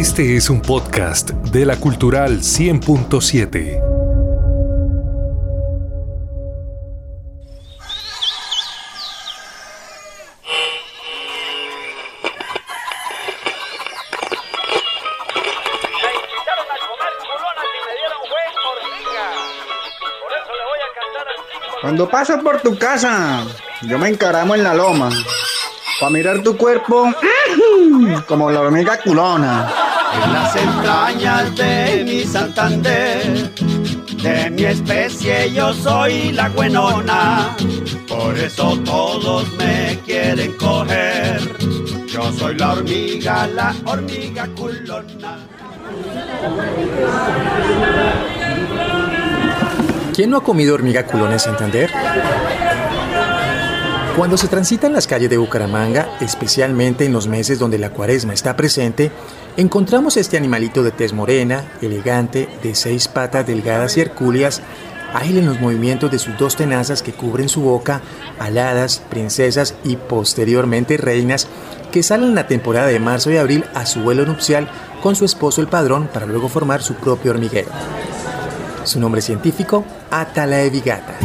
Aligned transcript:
Este 0.00 0.34
es 0.34 0.48
un 0.48 0.62
podcast 0.62 1.28
de 1.28 1.66
la 1.66 1.76
Cultural 1.76 2.40
100.7. 2.40 3.82
Cuando 21.82 22.08
paso 22.08 22.42
por 22.42 22.62
tu 22.62 22.78
casa, 22.78 23.44
yo 23.82 23.98
me 23.98 24.08
encaramo 24.08 24.54
en 24.54 24.64
la 24.64 24.72
loma 24.72 25.10
para 26.00 26.10
mirar 26.10 26.42
tu 26.42 26.56
cuerpo 26.56 27.12
como 28.26 28.50
la 28.50 28.62
hormiga 28.62 28.98
culona. 29.02 29.79
En 30.12 30.32
las 30.32 30.56
entrañas 30.56 31.56
de 31.56 32.04
mi 32.04 32.24
Santander, 32.24 33.54
de 34.22 34.50
mi 34.50 34.64
especie 34.64 35.52
yo 35.52 35.72
soy 35.72 36.32
la 36.32 36.48
buenona. 36.48 37.56
Por 38.08 38.36
eso 38.36 38.78
todos 38.84 39.50
me 39.54 39.98
quieren 40.04 40.52
coger. 40.56 41.40
Yo 42.06 42.32
soy 42.32 42.56
la 42.56 42.72
hormiga, 42.72 43.46
la 43.46 43.74
hormiga 43.84 44.48
culona. 44.56 45.38
¿Quién 50.14 50.30
no 50.30 50.38
ha 50.38 50.44
comido 50.44 50.74
hormiga 50.74 51.06
culona 51.06 51.34
en 51.34 51.40
Santander? 51.40 51.90
Cuando 54.16 54.36
se 54.36 54.48
transita 54.48 54.86
en 54.86 54.92
las 54.92 55.06
calles 55.06 55.30
de 55.30 55.38
Bucaramanga, 55.38 56.18
especialmente 56.20 57.06
en 57.06 57.12
los 57.12 57.26
meses 57.26 57.58
donde 57.58 57.78
la 57.78 57.90
cuaresma 57.90 58.34
está 58.34 58.56
presente, 58.56 59.10
encontramos 59.60 60.16
este 60.16 60.38
animalito 60.38 60.82
de 60.82 60.90
tez 60.90 61.12
morena, 61.12 61.70
elegante, 61.82 62.48
de 62.62 62.74
seis 62.74 63.08
patas 63.08 63.46
delgadas 63.46 63.94
y 63.96 64.00
hercúleas, 64.00 64.62
ágil 65.12 65.36
en 65.36 65.46
los 65.46 65.60
movimientos 65.60 66.10
de 66.10 66.18
sus 66.18 66.38
dos 66.38 66.56
tenazas 66.56 67.02
que 67.02 67.12
cubren 67.12 67.50
su 67.50 67.60
boca, 67.60 68.00
aladas, 68.38 69.02
princesas 69.10 69.74
y 69.84 69.96
posteriormente 69.96 70.96
reinas, 70.96 71.46
que 71.92 72.02
salen 72.02 72.30
en 72.30 72.34
la 72.36 72.46
temporada 72.46 72.86
de 72.86 73.00
marzo 73.00 73.30
y 73.30 73.36
abril 73.36 73.66
a 73.74 73.84
su 73.84 74.00
vuelo 74.00 74.24
nupcial 74.24 74.66
con 75.02 75.14
su 75.14 75.26
esposo 75.26 75.60
el 75.60 75.68
padrón 75.68 76.08
para 76.10 76.24
luego 76.24 76.48
formar 76.48 76.82
su 76.82 76.94
propio 76.94 77.32
hormiguero. 77.32 77.68
Su 78.84 78.98
nombre 78.98 79.20
científico, 79.20 79.84
Atalaevigata. 80.10 81.18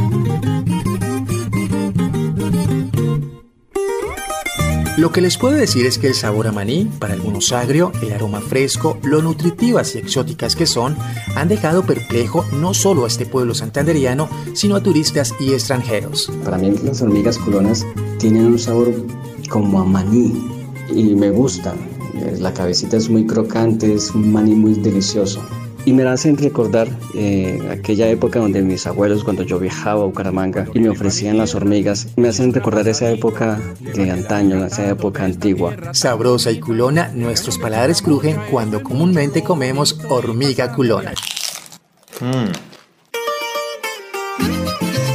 Lo 4.97 5.11
que 5.11 5.19
les 5.19 5.37
puedo 5.37 5.55
decir 5.55 5.85
es 5.85 5.97
que 5.97 6.07
el 6.07 6.13
sabor 6.13 6.47
a 6.47 6.53
maní, 6.53 6.89
para 6.99 7.15
algunos 7.15 7.51
agrio, 7.51 7.91
el 8.01 8.13
aroma 8.13 8.39
fresco, 8.39 8.97
lo 9.03 9.21
nutritivas 9.21 9.93
y 9.93 9.97
exóticas 9.97 10.55
que 10.55 10.65
son, 10.65 10.95
han 11.35 11.49
dejado 11.49 11.85
perplejo 11.85 12.45
no 12.53 12.73
solo 12.73 13.03
a 13.03 13.07
este 13.07 13.25
pueblo 13.25 13.53
santanderiano, 13.53 14.29
sino 14.53 14.77
a 14.77 14.81
turistas 14.81 15.33
y 15.37 15.51
extranjeros. 15.51 16.31
Para 16.45 16.57
mí 16.57 16.71
las 16.81 17.01
hormigas 17.01 17.37
culonas 17.37 17.85
tienen 18.19 18.45
un 18.45 18.57
sabor 18.57 18.93
como 19.49 19.81
a 19.81 19.85
maní 19.85 20.49
y 20.89 21.13
me 21.13 21.29
gustan. 21.29 21.75
La 22.39 22.53
cabecita 22.53 22.95
es 22.95 23.09
muy 23.09 23.27
crocante, 23.27 23.93
es 23.93 24.11
un 24.11 24.31
maní 24.31 24.55
muy 24.55 24.75
delicioso 24.75 25.41
y 25.85 25.93
me 25.93 26.03
hacen 26.03 26.37
recordar 26.37 26.87
eh, 27.13 27.61
aquella 27.71 28.09
época 28.09 28.39
donde 28.39 28.61
mis 28.61 28.85
abuelos, 28.87 29.23
cuando 29.23 29.43
yo 29.43 29.59
viajaba 29.59 30.01
a 30.01 30.05
Bucaramanga 30.05 30.67
y 30.73 30.79
me 30.79 30.89
ofrecían 30.89 31.37
las 31.37 31.55
hormigas, 31.55 32.07
me 32.17 32.27
hacen 32.27 32.53
recordar 32.53 32.87
esa 32.87 33.09
época 33.11 33.59
de 33.79 34.11
antaño, 34.11 34.65
esa 34.65 34.89
época 34.89 35.23
antigua. 35.23 35.75
Sabrosa 35.93 36.51
y 36.51 36.59
culona, 36.59 37.11
nuestros 37.13 37.57
paladares 37.57 38.01
crujen 38.01 38.37
cuando 38.49 38.81
comúnmente 38.81 39.43
comemos 39.43 39.99
hormiga 40.09 40.73
culona. 40.73 41.13
Mm. 42.19 42.51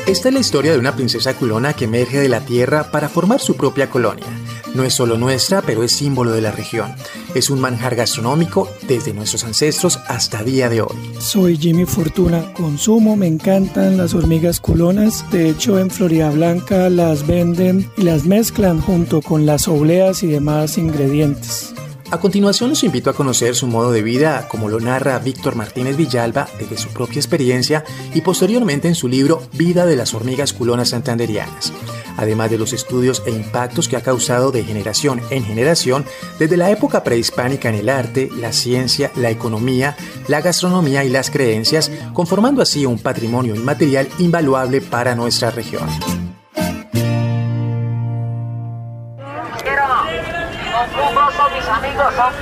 Esta 0.07 0.29
es 0.29 0.35
la 0.35 0.41
historia 0.41 0.73
de 0.73 0.79
una 0.79 0.97
princesa 0.97 1.35
culona 1.35 1.73
que 1.73 1.85
emerge 1.85 2.19
de 2.19 2.29
la 2.29 2.41
tierra 2.41 2.91
para 2.91 3.09
formar 3.09 3.41
su 3.41 3.57
propia 3.57 3.89
colonia. 3.91 4.27
No 4.75 4.85
es 4.85 4.95
solo 4.95 5.19
nuestra, 5.19 5.63
pero 5.63 5.83
es 5.83 5.93
símbolo 5.93 6.31
de 6.31 6.41
la 6.41 6.53
región. 6.53 6.95
Es 7.35 7.51
un 7.51 7.61
manjar 7.61 7.97
gastronómico 7.97 8.69
desde 8.87 9.13
nuestros 9.13 9.45
ancestros 9.45 9.99
hasta 10.07 10.45
día 10.45 10.69
de 10.69 10.83
hoy. 10.83 10.97
Soy 11.19 11.57
Jimmy 11.57 11.87
Fortuna, 11.87 12.53
consumo, 12.55 13.17
me 13.17 13.27
encantan 13.27 13.97
las 13.97 14.15
hormigas 14.15 14.61
culonas. 14.61 15.25
De 15.31 15.49
hecho, 15.49 15.79
en 15.79 15.91
Florida 15.91 16.31
Blanca 16.31 16.89
las 16.89 17.27
venden 17.27 17.91
y 17.97 18.03
las 18.03 18.25
mezclan 18.25 18.81
junto 18.81 19.23
con 19.23 19.45
las 19.45 19.67
obleas 19.67 20.23
y 20.23 20.29
demás 20.29 20.79
ingredientes. 20.79 21.75
A 22.13 22.19
continuación 22.19 22.71
los 22.71 22.83
invito 22.83 23.11
a 23.11 23.15
conocer 23.15 23.55
su 23.55 23.67
modo 23.67 23.93
de 23.93 24.03
vida 24.03 24.49
como 24.49 24.69
lo 24.69 24.81
narra 24.81 25.19
Víctor 25.21 25.55
Martínez 25.55 25.97
Villalba 25.97 26.49
desde 26.59 26.77
su 26.77 26.89
propia 26.89 27.21
experiencia 27.21 27.85
y 28.15 28.21
posteriormente 28.21 28.89
en 28.89 28.95
su 28.95 29.07
libro 29.07 29.43
Vida 29.53 29.87
de 29.87 29.97
las 29.97 30.13
hormigas 30.15 30.53
culonas 30.53 30.89
santanderianas 30.89 31.73
además 32.21 32.51
de 32.51 32.59
los 32.59 32.73
estudios 32.73 33.23
e 33.27 33.31
impactos 33.31 33.89
que 33.89 33.97
ha 33.97 34.03
causado 34.03 34.53
de 34.53 34.63
generación 34.63 35.21
en 35.31 35.45
generación 35.45 36.05
desde 36.39 36.59
la 36.59 36.71
época 36.71 37.03
prehispánica 37.03 37.71
en 37.71 37.77
el 37.77 37.89
arte, 37.89 38.29
la 38.37 38.53
ciencia, 38.53 39.11
la 39.17 39.31
economía, 39.31 39.97
la 40.29 40.43
gastronomía 40.43 41.03
y 41.05 41.09
las 41.09 41.31
creencias, 41.31 41.91
conformando 42.13 42.61
así 42.61 42.85
un 42.85 42.99
patrimonio 42.99 43.55
inmaterial 43.55 44.09
invaluable 44.19 44.83
para 44.83 45.15
nuestra 45.15 45.51
región. 45.51 45.89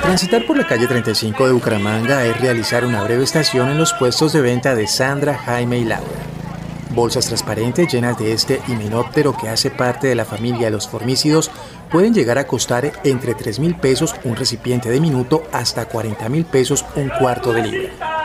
Transitar 0.02 0.46
por 0.46 0.56
la 0.56 0.66
calle 0.66 0.86
35 0.86 1.46
de 1.46 1.52
Bucaramanga 1.52 2.24
es 2.24 2.40
realizar 2.40 2.84
una 2.84 3.02
breve 3.02 3.24
estación 3.24 3.68
en 3.70 3.78
los 3.78 3.92
puestos 3.92 4.32
de 4.32 4.40
venta 4.40 4.74
de 4.74 4.86
Sandra, 4.86 5.36
Jaime 5.36 5.78
y 5.78 5.84
Laura. 5.84 6.06
Bolsas 6.90 7.26
transparentes 7.26 7.92
llenas 7.92 8.18
de 8.18 8.32
este 8.32 8.60
himenóptero 8.68 9.36
que 9.36 9.48
hace 9.48 9.70
parte 9.70 10.06
de 10.06 10.14
la 10.14 10.24
familia 10.24 10.66
de 10.66 10.72
los 10.72 10.88
formícidos 10.88 11.50
pueden 11.90 12.14
llegar 12.14 12.38
a 12.38 12.46
costar 12.46 12.92
entre 13.04 13.34
3 13.34 13.58
mil 13.60 13.74
pesos 13.74 14.14
un 14.24 14.36
recipiente 14.36 14.90
de 14.90 15.00
minuto 15.00 15.42
hasta 15.52 15.86
40 15.86 16.28
mil 16.28 16.44
pesos 16.44 16.84
un 16.96 17.08
cuarto 17.08 17.52
de 17.52 17.62
libra. 17.62 18.17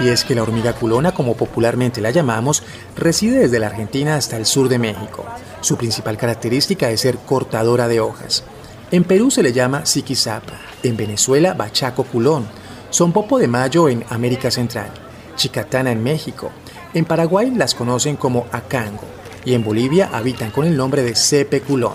Y 0.00 0.08
es 0.08 0.24
que 0.24 0.34
la 0.34 0.42
hormiga 0.42 0.74
culona, 0.74 1.12
como 1.12 1.36
popularmente 1.36 2.00
la 2.00 2.10
llamamos, 2.10 2.62
reside 2.96 3.40
desde 3.40 3.58
la 3.58 3.66
Argentina 3.66 4.14
hasta 4.14 4.36
el 4.36 4.46
sur 4.46 4.68
de 4.68 4.78
México. 4.78 5.24
Su 5.60 5.76
principal 5.76 6.16
característica 6.16 6.90
es 6.90 7.00
ser 7.00 7.18
cortadora 7.18 7.88
de 7.88 8.00
hojas. 8.00 8.44
En 8.90 9.04
Perú 9.04 9.30
se 9.30 9.42
le 9.42 9.52
llama 9.52 9.84
siquizapa, 9.84 10.54
en 10.82 10.96
Venezuela 10.96 11.54
bachaco 11.54 12.04
culón, 12.04 12.46
son 12.90 13.12
Popo 13.12 13.38
de 13.38 13.48
Mayo 13.48 13.88
en 13.88 14.04
América 14.08 14.50
Central, 14.50 14.90
Chicatana 15.36 15.92
en 15.92 16.02
México. 16.02 16.50
En 16.94 17.04
Paraguay 17.04 17.50
las 17.50 17.74
conocen 17.74 18.16
como 18.16 18.46
acango 18.50 19.04
y 19.44 19.54
en 19.54 19.62
Bolivia 19.62 20.08
habitan 20.12 20.50
con 20.50 20.64
el 20.64 20.76
nombre 20.76 21.02
de 21.02 21.14
cepe 21.14 21.60
culón. 21.60 21.94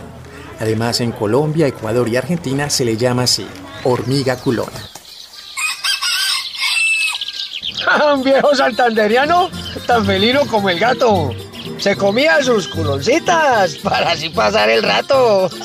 Además 0.59 1.01
en 1.01 1.11
Colombia, 1.11 1.67
Ecuador 1.67 2.07
y 2.09 2.15
Argentina 2.15 2.69
se 2.69 2.85
le 2.85 2.95
llama 2.95 3.23
así, 3.23 3.47
hormiga 3.83 4.37
culona. 4.37 4.92
Un 8.13 8.23
viejo 8.23 8.55
santanderiano 8.55 9.49
tan 9.87 10.05
felino 10.05 10.45
como 10.47 10.69
el 10.69 10.79
gato. 10.79 11.31
Se 11.77 11.95
comía 11.95 12.43
sus 12.43 12.67
culoncitas 12.67 13.75
para 13.77 14.11
así 14.11 14.29
pasar 14.29 14.69
el 14.69 14.83
rato. 14.83 15.49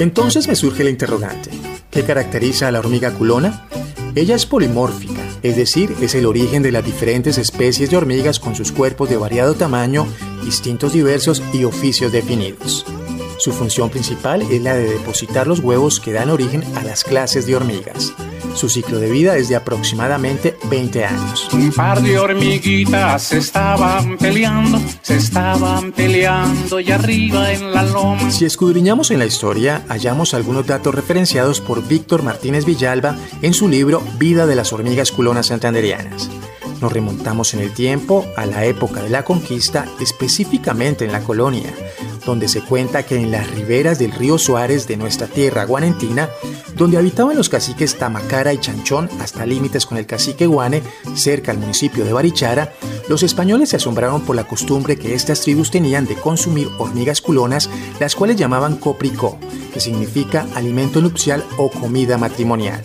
Entonces 0.00 0.46
me 0.46 0.54
surge 0.54 0.82
el 0.82 0.90
interrogante. 0.90 1.50
¿Qué 1.90 2.04
caracteriza 2.04 2.68
a 2.68 2.70
la 2.70 2.78
hormiga 2.78 3.12
culona? 3.12 3.66
Ella 4.14 4.36
es 4.36 4.46
polimórfica, 4.46 5.22
es 5.42 5.56
decir, 5.56 5.94
es 6.00 6.14
el 6.14 6.26
origen 6.26 6.62
de 6.62 6.70
las 6.72 6.84
diferentes 6.84 7.36
especies 7.38 7.90
de 7.90 7.96
hormigas 7.96 8.38
con 8.38 8.54
sus 8.54 8.72
cuerpos 8.72 9.10
de 9.10 9.16
variado 9.16 9.54
tamaño, 9.54 10.06
distintos 10.44 10.92
diversos 10.92 11.42
y 11.52 11.64
oficios 11.64 12.12
definidos. 12.12 12.84
Su 13.38 13.52
función 13.52 13.88
principal 13.88 14.42
es 14.42 14.60
la 14.62 14.74
de 14.74 14.94
depositar 14.94 15.46
los 15.46 15.60
huevos 15.60 16.00
que 16.00 16.12
dan 16.12 16.28
origen 16.28 16.64
a 16.76 16.82
las 16.82 17.04
clases 17.04 17.46
de 17.46 17.54
hormigas. 17.54 18.12
Su 18.54 18.68
ciclo 18.68 18.98
de 18.98 19.08
vida 19.08 19.36
es 19.36 19.48
de 19.48 19.54
aproximadamente 19.54 20.56
20 20.64 21.04
años. 21.04 21.48
Un 21.52 21.70
par 21.70 22.02
de 22.02 22.18
hormiguitas 22.18 23.22
se 23.22 23.38
estaban 23.38 24.18
peleando, 24.18 24.80
se 25.02 25.16
estaban 25.16 25.92
peleando 25.92 26.80
y 26.80 26.90
arriba 26.90 27.52
en 27.52 27.72
la 27.72 27.84
loma. 27.84 28.28
Si 28.32 28.44
escudriñamos 28.44 29.12
en 29.12 29.20
la 29.20 29.26
historia, 29.26 29.84
hallamos 29.88 30.34
algunos 30.34 30.66
datos 30.66 30.92
referenciados 30.92 31.60
por 31.60 31.86
Víctor 31.86 32.24
Martínez 32.24 32.64
Villalba 32.64 33.16
en 33.42 33.54
su 33.54 33.68
libro 33.68 34.02
Vida 34.18 34.46
de 34.46 34.56
las 34.56 34.72
hormigas 34.72 35.12
culonas 35.12 35.46
santanderianas. 35.46 36.28
Nos 36.80 36.92
remontamos 36.92 37.54
en 37.54 37.60
el 37.60 37.72
tiempo 37.72 38.24
a 38.36 38.46
la 38.46 38.64
época 38.64 39.02
de 39.02 39.10
la 39.10 39.24
conquista, 39.24 39.86
específicamente 40.00 41.04
en 41.04 41.12
la 41.12 41.20
colonia, 41.20 41.72
donde 42.24 42.46
se 42.46 42.60
cuenta 42.62 43.04
que 43.04 43.16
en 43.16 43.32
las 43.32 43.50
riberas 43.50 43.98
del 43.98 44.12
río 44.12 44.38
Suárez 44.38 44.86
de 44.86 44.96
nuestra 44.96 45.26
tierra 45.26 45.64
guanentina, 45.64 46.28
donde 46.76 46.96
habitaban 46.96 47.36
los 47.36 47.48
caciques 47.48 47.96
Tamacara 47.96 48.52
y 48.52 48.58
Chanchón 48.58 49.08
hasta 49.20 49.44
límites 49.44 49.86
con 49.86 49.98
el 49.98 50.06
cacique 50.06 50.46
Guane, 50.46 50.82
cerca 51.16 51.50
al 51.50 51.58
municipio 51.58 52.04
de 52.04 52.12
Barichara, 52.12 52.72
Los 53.08 53.22
españoles 53.22 53.70
se 53.70 53.76
asombraron 53.76 54.20
por 54.20 54.36
la 54.36 54.44
costumbre 54.44 54.96
que 54.96 55.14
estas 55.14 55.40
tribus 55.40 55.70
tenían 55.70 56.06
de 56.06 56.14
consumir 56.14 56.68
hormigas 56.78 57.20
culonas, 57.22 57.70
las 57.98 58.14
cuales 58.14 58.36
llamaban 58.36 58.76
copricó, 58.76 59.38
que 59.72 59.80
significa 59.80 60.46
alimento 60.54 61.00
nupcial 61.00 61.42
o 61.56 61.70
comida 61.70 62.18
matrimonial. 62.18 62.84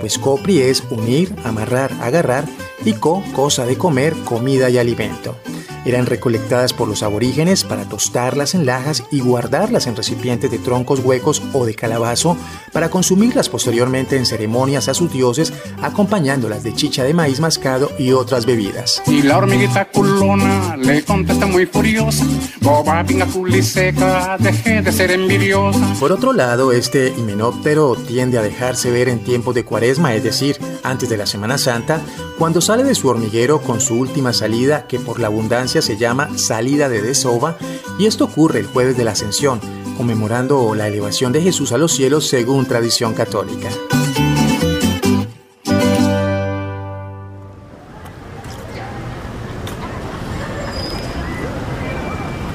Pues 0.00 0.18
copri 0.18 0.60
es 0.60 0.82
unir, 0.90 1.34
amarrar, 1.44 1.92
agarrar 2.00 2.44
y 2.84 2.94
co, 2.94 3.22
cosa 3.34 3.66
de 3.66 3.76
comer, 3.76 4.14
comida 4.24 4.70
y 4.70 4.78
alimento. 4.78 5.36
Eran 5.84 6.06
recolectadas 6.06 6.72
por 6.72 6.88
los 6.88 7.02
aborígenes 7.02 7.64
para 7.64 7.84
tostarlas 7.84 8.54
en 8.54 8.66
lajas 8.66 9.04
y 9.10 9.20
guardarlas 9.20 9.86
en 9.86 9.96
recipientes 9.96 10.50
de 10.50 10.58
troncos 10.58 11.00
huecos 11.00 11.42
o 11.52 11.64
de 11.64 11.74
calabazo 11.74 12.36
para 12.72 12.90
consumirlas 12.90 13.48
posteriormente 13.48 14.16
en 14.16 14.26
ceremonias 14.26 14.88
a 14.88 14.94
sus 14.94 15.12
dioses, 15.12 15.52
acompañándolas 15.82 16.62
de 16.62 16.74
chicha 16.74 17.04
de 17.04 17.14
maíz 17.14 17.40
mascado 17.40 17.90
y 17.98 18.12
otras 18.12 18.46
bebidas. 18.46 19.02
Y 19.06 19.22
la 19.22 19.38
hormiguita 19.38 19.86
culona 19.86 20.76
le 20.76 21.02
contesta 21.02 21.46
muy 21.46 21.66
furiosa, 21.66 22.24
boba 22.60 23.04
pinga 23.04 23.26
seca, 23.62 24.36
deje 24.38 24.82
de 24.82 24.92
ser 24.92 25.10
envidiosa. 25.10 25.94
Por 25.98 26.12
otro 26.12 26.32
lado, 26.32 26.72
este 26.72 27.08
himenóptero 27.08 27.96
tiende 27.96 28.38
a 28.38 28.42
dejarse 28.42 28.90
ver 28.90 29.08
en 29.08 29.20
tiempos 29.20 29.54
de 29.54 29.64
cuaresma, 29.64 30.14
es 30.14 30.22
decir, 30.22 30.58
antes 30.82 31.08
de 31.08 31.16
la 31.16 31.26
Semana 31.26 31.58
Santa, 31.58 32.00
cuando 32.38 32.60
sale 32.60 32.84
de 32.84 32.94
su 32.94 33.08
hormiguero 33.08 33.60
con 33.60 33.80
su 33.80 33.94
última 33.96 34.32
salida 34.32 34.86
que 34.86 34.98
por 34.98 35.20
la 35.20 35.26
abundancia 35.26 35.69
se 35.70 35.96
llama 35.96 36.36
salida 36.36 36.88
de 36.88 37.00
desova 37.00 37.56
y 37.96 38.06
esto 38.06 38.24
ocurre 38.24 38.58
el 38.58 38.66
jueves 38.66 38.96
de 38.96 39.04
la 39.04 39.12
Ascensión, 39.12 39.60
conmemorando 39.96 40.74
la 40.74 40.88
elevación 40.88 41.32
de 41.32 41.42
Jesús 41.42 41.70
a 41.70 41.78
los 41.78 41.92
cielos 41.92 42.26
según 42.26 42.66
tradición 42.66 43.14
católica. 43.14 43.68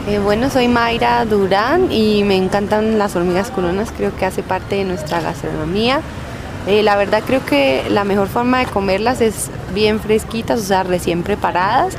Eh, 0.07 0.19
bueno, 0.19 0.49
soy 0.49 0.67
Mayra 0.67 1.23
Durán 1.25 1.91
y 1.91 2.25
me 2.25 2.35
encantan 2.35 2.99
las 2.99 3.15
hormigas 3.15 3.49
culonas, 3.49 3.93
creo 3.95 4.13
que 4.15 4.25
hace 4.25 4.43
parte 4.43 4.75
de 4.75 4.83
nuestra 4.83 5.21
gastronomía. 5.21 6.01
Eh, 6.67 6.83
la 6.83 6.97
verdad 6.97 7.23
creo 7.25 7.45
que 7.45 7.85
la 7.89 8.03
mejor 8.03 8.27
forma 8.27 8.59
de 8.59 8.65
comerlas 8.65 9.21
es 9.21 9.49
bien 9.73 9.99
fresquitas, 9.99 10.59
o 10.59 10.63
sea, 10.63 10.83
recién 10.83 11.23
preparadas. 11.23 11.95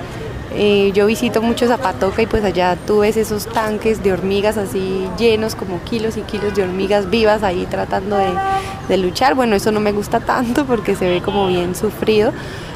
Eh, 0.52 0.92
yo 0.94 1.06
visito 1.06 1.42
mucho 1.42 1.66
Zapatoca 1.66 2.22
y 2.22 2.26
pues 2.26 2.44
allá 2.44 2.76
tú 2.86 3.00
ves 3.00 3.16
esos 3.16 3.46
tanques 3.46 4.02
de 4.02 4.12
hormigas 4.12 4.56
así 4.56 5.06
llenos 5.18 5.54
como 5.54 5.82
kilos 5.82 6.16
y 6.16 6.22
kilos 6.22 6.54
de 6.54 6.62
hormigas 6.62 7.10
vivas 7.10 7.42
ahí 7.42 7.66
tratando 7.66 8.16
de, 8.16 8.96
luchar. 8.96 9.34
Bueno, 9.34 9.56
eso 9.56 9.72
no 9.72 9.80
me 9.80 9.92
gusta 9.92 10.20
tanto 10.20 10.64
porque 10.64 10.94
se 10.94 11.08
ve 11.08 11.20
como 11.20 11.48
bien 11.48 11.74
sufrido, 11.74 12.32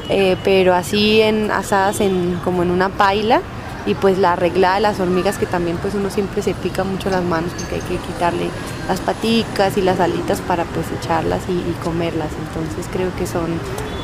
eh, 0.09 0.35
pero 0.43 0.73
así 0.73 1.21
en 1.21 1.49
asadas 1.49 2.01
en, 2.01 2.39
como 2.43 2.63
en 2.63 2.71
una 2.71 2.89
paila 2.89 3.41
y 3.85 3.95
pues 3.95 4.17
la 4.17 4.33
arreglada 4.33 4.75
de 4.75 4.81
las 4.81 4.99
hormigas 4.99 5.37
que 5.37 5.45
también 5.45 5.77
pues 5.77 5.93
uno 5.95 6.09
siempre 6.09 6.41
se 6.41 6.53
pica 6.53 6.83
mucho 6.83 7.09
las 7.09 7.23
manos 7.23 7.51
porque 7.57 7.75
hay 7.75 7.81
que 7.81 7.97
quitarle 7.97 8.49
las 8.87 8.99
paticas 8.99 9.77
y 9.77 9.81
las 9.81 9.99
alitas 9.99 10.41
para 10.41 10.65
pues 10.65 10.85
echarlas 10.99 11.41
y, 11.47 11.53
y 11.53 11.75
comerlas. 11.83 12.29
Entonces 12.47 12.85
creo 12.91 13.15
que 13.15 13.27
son 13.27 13.59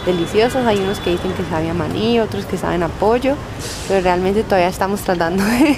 deliciosas 0.08 0.66
hay 0.66 0.80
unos 0.80 1.00
que 1.02 1.10
dicen 1.12 1.34
que 1.34 1.44
saben 1.50 1.70
a 1.70 1.74
maní 1.74 2.22
otros 2.22 2.46
que 2.46 2.58
saben 2.58 2.82
a 2.82 2.88
pollo 2.88 3.36
pero 3.90 4.00
realmente 4.00 4.42
todavía 4.44 4.70
estamos 4.70 5.02
tratando 5.02 5.44
de 5.44 5.78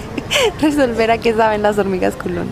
resolver 0.61 1.09
a 1.09 1.17
qué 1.17 1.33
saben 1.33 1.63
las 1.63 1.79
hormigas 1.79 2.15
culón 2.15 2.47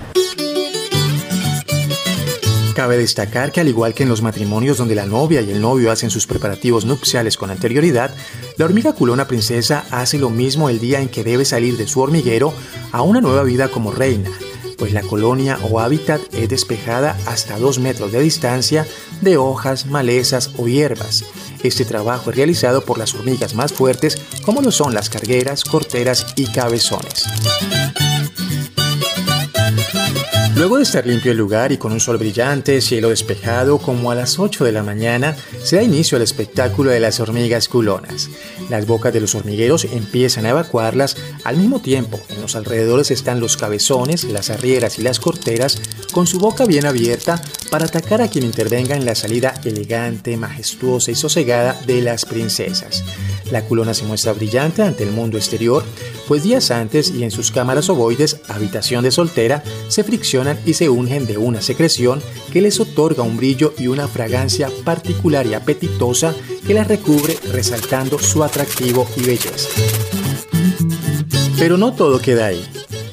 Cabe 2.78 2.96
destacar 3.00 3.52
que 3.52 3.60
al 3.60 3.70
igual 3.70 3.96
que 3.96 4.04
en 4.04 4.10
los 4.10 4.22
matrimonios 4.22 4.78
donde 4.78 4.94
la 4.94 5.08
novia 5.08 5.42
y 5.42 5.50
el 5.50 5.60
novio 5.60 5.90
hacen 5.90 6.12
sus 6.12 6.28
preparativos 6.28 6.86
nupciales 6.86 7.36
con 7.36 7.50
anterioridad, 7.50 8.14
la 8.56 8.66
hormiga 8.66 8.94
culona 8.94 9.28
princesa 9.28 9.88
hace 9.90 10.20
lo 10.20 10.30
mismo 10.30 10.70
el 10.70 10.80
día 10.80 11.02
en 11.02 11.10
que 11.10 11.24
debe 11.24 11.44
salir 11.44 11.76
de 11.76 11.88
su 11.88 12.02
hormiguero 12.02 12.54
a 12.92 13.02
una 13.02 13.20
nueva 13.20 13.42
vida 13.42 13.70
como 13.70 13.92
reina, 13.92 14.30
pues 14.78 14.94
la 14.94 15.02
colonia 15.02 15.58
o 15.64 15.80
hábitat 15.80 16.22
es 16.36 16.50
despejada 16.50 17.18
hasta 17.26 17.58
dos 17.58 17.80
metros 17.80 18.12
de 18.12 18.20
distancia 18.20 18.86
de 19.22 19.38
hojas, 19.38 19.88
malezas 19.88 20.52
o 20.58 20.68
hierbas. 20.68 21.26
Este 21.64 21.84
trabajo 21.84 22.30
es 22.30 22.36
realizado 22.36 22.86
por 22.86 23.00
las 23.00 23.16
hormigas 23.16 23.56
más 23.56 23.74
fuertes 23.74 24.22
como 24.46 24.62
lo 24.62 24.70
son 24.70 24.94
las 24.94 25.10
cargueras, 25.10 25.64
corteras 25.64 26.28
y 26.36 26.46
cabezones. 26.52 27.24
Luego 30.56 30.78
de 30.78 30.84
estar 30.84 31.06
limpio 31.06 31.32
el 31.32 31.38
lugar 31.38 31.72
y 31.72 31.78
con 31.78 31.92
un 31.92 32.00
sol 32.00 32.18
brillante, 32.18 32.82
cielo 32.82 33.10
despejado, 33.10 33.78
como 33.78 34.12
a 34.12 34.16
las 34.16 34.40
8 34.40 34.66
de 34.66 34.72
la 34.72 34.84
mañana, 34.84 35.36
se 35.64 35.76
da 35.76 35.84
inicio 35.84 36.16
al 36.16 36.24
espectáculo 36.24 36.90
de 36.90 37.00
las 37.00 37.20
hormigas 37.20 37.68
culonas. 37.68 38.30
Las 38.70 38.86
bocas 38.86 39.14
de 39.14 39.22
los 39.22 39.34
hormigueros 39.36 39.86
empiezan 39.86 40.46
a 40.46 40.50
evacuarlas, 40.50 41.16
al 41.44 41.58
mismo 41.58 41.80
tiempo 41.80 42.20
en 42.30 42.42
los 42.42 42.56
alrededores 42.56 43.12
están 43.12 43.40
los 43.40 43.56
cabezones, 43.56 44.26
las 44.26 44.50
arrieras 44.50 45.00
y 45.00 45.04
las 45.04 45.20
corteras, 45.20 45.82
con 46.12 46.28
su 46.28 46.40
boca 46.40 46.66
bien 46.66 46.86
abierta 46.86 47.42
para 47.72 47.86
atacar 47.86 48.22
a 48.22 48.28
quien 48.30 48.44
intervenga 48.44 48.96
en 48.96 49.06
la 49.06 49.16
salida 49.16 49.54
elegante, 49.64 50.36
majestuosa 50.36 51.12
y 51.12 51.16
sosegada 51.16 51.80
de 51.86 52.02
las 52.02 52.26
princesas. 52.26 53.04
La 53.52 53.64
culona 53.64 53.94
se 53.94 54.04
muestra 54.04 54.34
brillante 54.34 54.82
ante 54.82 55.04
el 55.04 55.12
mundo 55.12 55.38
exterior, 55.38 55.84
pues 56.28 56.44
días 56.44 56.72
antes 56.72 57.10
y 57.12 57.24
en 57.24 57.32
sus 57.32 57.52
cámaras 57.52 57.90
ovoides, 57.90 58.42
habitación 58.50 59.04
de 59.04 59.12
soltera, 59.12 59.64
se 59.88 60.04
friccionan 60.04 60.60
y 60.66 60.74
se 60.74 60.90
ungen 60.90 61.26
de 61.26 61.38
una 61.38 61.62
secreción 61.62 62.22
que 62.52 62.62
les 62.62 62.82
otorga 62.82 63.24
un 63.24 63.38
brillo 63.38 63.74
y 63.78 63.88
una 63.88 64.10
fragancia 64.10 64.70
particular 64.84 65.46
y 65.46 65.54
apetitosa 65.54 66.36
que 66.66 66.74
las 66.74 66.88
recubre 66.88 67.38
resaltando 67.54 68.20
su 68.20 68.44
atractivo 68.44 68.57
y 69.16 69.22
belleza. 69.22 69.70
Pero 71.60 71.78
no 71.78 71.94
todo 71.94 72.20
queda 72.20 72.48
ahí. 72.48 72.66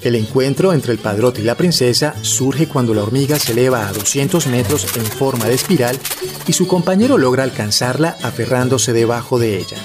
El 0.03 0.15
encuentro 0.17 0.73
entre 0.73 0.93
el 0.93 0.99
padrote 0.99 1.41
y 1.41 1.45
la 1.45 1.55
princesa 1.55 2.15
surge 2.23 2.69
cuando 2.69 2.95
la 2.95 3.03
hormiga 3.03 3.39
se 3.39 3.53
eleva 3.53 3.89
a 3.89 3.93
200 3.93 4.47
metros 4.49 4.87
en 4.97 5.05
forma 5.05 5.47
de 5.47 5.55
espiral 5.55 5.99
y 6.47 6.53
su 6.53 6.67
compañero 6.67 7.19
logra 7.19 7.43
alcanzarla 7.43 8.17
aferrándose 8.23 8.93
debajo 8.93 9.39
de 9.39 9.59
ella. 9.59 9.77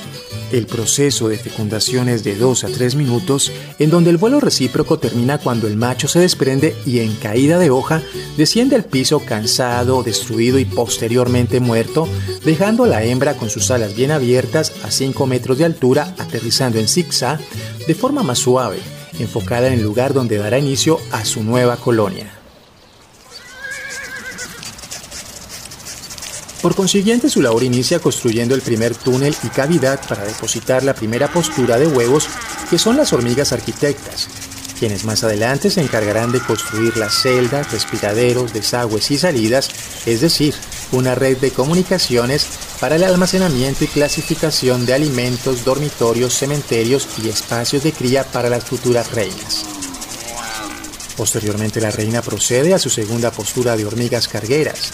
El 0.52 0.66
proceso 0.66 1.30
de 1.30 1.38
fecundación 1.38 2.10
es 2.10 2.24
de 2.24 2.36
2 2.36 2.64
a 2.64 2.68
3 2.70 2.96
minutos, 2.96 3.52
en 3.78 3.92
donde 3.92 4.10
el 4.10 4.18
vuelo 4.18 4.40
recíproco 4.40 4.98
termina 4.98 5.38
cuando 5.38 5.68
el 5.68 5.78
macho 5.78 6.08
se 6.08 6.20
desprende 6.20 6.76
y 6.88 7.00
en 7.00 7.14
caída 7.16 7.60
de 7.60 7.70
hoja 7.70 8.02
desciende 8.36 8.76
al 8.76 8.86
piso 8.86 9.20
cansado, 9.20 10.02
destruido 10.02 10.58
y 10.58 10.66
posteriormente 10.66 11.60
muerto, 11.60 12.08
dejando 12.46 12.86
a 12.86 12.88
la 12.88 13.04
hembra 13.04 13.36
con 13.36 13.52
sus 13.52 13.70
alas 13.70 13.96
bien 13.96 14.10
abiertas 14.10 14.74
a 14.84 14.90
5 14.90 15.28
metros 15.28 15.60
de 15.60 15.66
altura, 15.66 16.16
aterrizando 16.18 16.80
en 16.80 16.88
zigzag 16.88 17.40
de 17.86 17.94
forma 17.94 18.24
más 18.24 18.40
suave, 18.40 18.80
enfocada 19.20 19.68
en 19.68 19.74
el 19.74 19.84
lugar 19.84 20.14
donde 20.14 20.38
dará 20.38 20.58
inicio 20.58 21.00
a 21.12 21.26
su 21.26 21.44
nueva 21.44 21.78
colonia. 21.78 22.39
Por 26.62 26.76
consiguiente, 26.76 27.30
su 27.30 27.42
labor 27.42 27.64
inicia 27.64 28.00
construyendo 28.00 28.54
el 28.54 28.62
primer 28.62 28.94
túnel 28.94 29.36
y 29.44 29.48
cavidad 29.48 30.06
para 30.08 30.26
depositar 30.26 30.84
la 30.84 30.94
primera 30.94 31.32
postura 31.32 31.78
de 31.78 31.88
huevos, 31.88 32.28
que 32.70 32.78
son 32.78 32.98
las 32.98 33.14
hormigas 33.14 33.54
arquitectas, 33.54 34.28
quienes 34.78 35.06
más 35.06 35.24
adelante 35.24 35.70
se 35.70 35.82
encargarán 35.82 36.34
de 36.34 36.42
construir 36.42 36.98
las 36.98 37.22
celdas, 37.22 37.72
respiraderos, 37.72 38.52
desagües 38.52 39.10
y 39.12 39.18
salidas, 39.18 39.70
es 40.06 40.20
decir, 40.20 40.54
una 40.92 41.16
red 41.16 41.38
de 41.38 41.52
comunicaciones 41.52 42.48
para 42.82 42.98
el 42.98 43.04
almacenamiento 43.06 43.86
y 43.86 43.88
clasificación 43.88 44.86
de 44.86 44.94
alimentos, 44.94 45.64
dormitorios, 45.64 46.34
cementerios 46.34 47.08
y 47.24 47.30
espacios 47.30 47.84
de 47.84 47.94
cría 47.94 48.26
para 48.26 48.50
las 48.50 48.66
futuras 48.66 49.12
reinas. 49.12 49.66
Posteriormente 51.16 51.80
la 51.80 51.92
reina 51.92 52.22
procede 52.22 52.74
a 52.74 52.80
su 52.80 52.90
segunda 52.90 53.32
postura 53.32 53.76
de 53.76 53.86
hormigas 53.86 54.28
cargueras, 54.28 54.92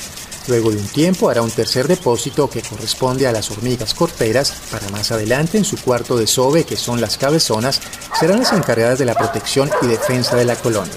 Luego 0.48 0.72
de 0.72 0.78
un 0.78 0.88
tiempo 0.88 1.30
hará 1.30 1.42
un 1.42 1.50
tercer 1.50 1.88
depósito 1.88 2.50
que 2.50 2.62
corresponde 2.62 3.26
a 3.28 3.32
las 3.32 3.50
hormigas 3.50 3.94
corteras 3.94 4.54
para 4.72 4.90
más 4.90 5.12
adelante 5.12 5.58
en 5.58 5.66
su 5.66 5.78
cuarto 5.78 6.18
de 6.18 6.28
sobe 6.28 6.66
que 6.66 6.76
son 6.76 7.02
las 7.02 7.18
cabezonas 7.18 7.82
serán 8.20 8.40
las 8.40 8.54
encargadas 8.54 9.00
de 9.00 9.06
la 9.06 9.16
protección 9.16 9.72
y 9.82 9.88
defensa 9.88 10.36
de 10.36 10.46
la 10.46 10.56
colonia. 10.56 10.94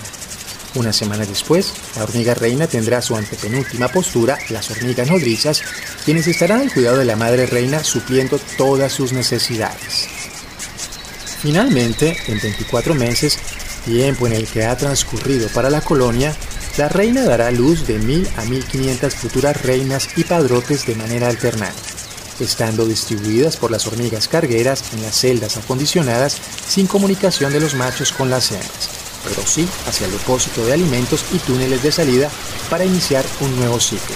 Una 0.74 0.92
semana 0.92 1.24
después, 1.24 1.72
la 1.96 2.04
hormiga 2.04 2.34
reina 2.34 2.66
tendrá 2.66 3.00
su 3.00 3.16
antepenúltima 3.16 3.88
postura, 3.88 4.38
las 4.50 4.70
hormigas 4.70 5.10
nodrizas, 5.10 5.62
quienes 6.04 6.26
estarán 6.26 6.60
al 6.60 6.72
cuidado 6.72 6.98
de 6.98 7.06
la 7.06 7.16
madre 7.16 7.46
reina 7.46 7.82
supliendo 7.82 8.38
todas 8.58 8.92
sus 8.92 9.12
necesidades. 9.12 10.08
Finalmente, 11.40 12.16
en 12.26 12.38
24 12.38 12.94
meses, 12.94 13.38
tiempo 13.84 14.26
en 14.26 14.34
el 14.34 14.46
que 14.46 14.66
ha 14.66 14.76
transcurrido 14.76 15.48
para 15.48 15.70
la 15.70 15.80
colonia, 15.80 16.36
la 16.78 16.88
reina 16.88 17.24
dará 17.24 17.50
luz 17.50 17.88
de 17.88 17.98
1000 17.98 18.28
a 18.36 18.44
1500 18.44 19.12
futuras 19.12 19.60
reinas 19.62 20.08
y 20.16 20.22
padrotes 20.22 20.86
de 20.86 20.94
manera 20.94 21.28
alternada, 21.28 21.74
estando 22.38 22.86
distribuidas 22.86 23.56
por 23.56 23.72
las 23.72 23.88
hormigas 23.88 24.28
cargueras 24.28 24.84
en 24.92 25.02
las 25.02 25.16
celdas 25.16 25.56
acondicionadas 25.56 26.38
sin 26.68 26.86
comunicación 26.86 27.52
de 27.52 27.58
los 27.58 27.74
machos 27.74 28.12
con 28.12 28.30
las 28.30 28.52
hembras, 28.52 28.90
pero 29.24 29.44
sí 29.44 29.68
hacia 29.88 30.06
el 30.06 30.12
depósito 30.12 30.64
de 30.64 30.74
alimentos 30.74 31.24
y 31.32 31.38
túneles 31.38 31.82
de 31.82 31.90
salida 31.90 32.30
para 32.70 32.84
iniciar 32.84 33.24
un 33.40 33.56
nuevo 33.56 33.80
ciclo. 33.80 34.14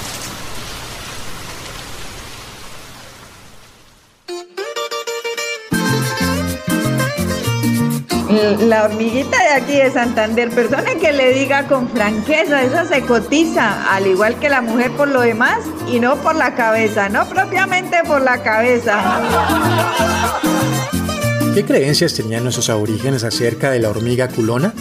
La 8.73 8.85
hormiguita 8.85 9.37
de 9.39 9.49
aquí 9.51 9.77
de 9.77 9.91
Santander, 9.91 10.49
perdone 10.49 10.97
que 10.97 11.13
le 11.13 11.35
diga 11.35 11.69
con 11.69 11.91
franqueza, 11.91 12.63
esa 12.63 12.87
se 12.87 13.03
cotiza, 13.03 13.95
al 13.95 14.07
igual 14.07 14.37
que 14.37 14.49
la 14.49 14.63
mujer 14.63 14.91
por 14.93 15.09
lo 15.09 15.21
demás 15.21 15.59
y 15.87 16.01
no 16.01 16.17
por 16.23 16.37
la 16.37 16.55
cabeza, 16.55 17.11
no 17.11 17.29
propiamente 17.29 17.99
por 18.07 18.23
la 18.23 18.43
cabeza. 18.43 19.21
¿Qué 21.55 21.67
creencias 21.67 22.15
tenían 22.15 22.45
nuestros 22.45 22.71
aborígenes 22.71 23.25
acerca 23.25 23.71
de 23.71 23.79
la 23.79 23.91
hormiga 23.91 24.29
culona? 24.29 24.73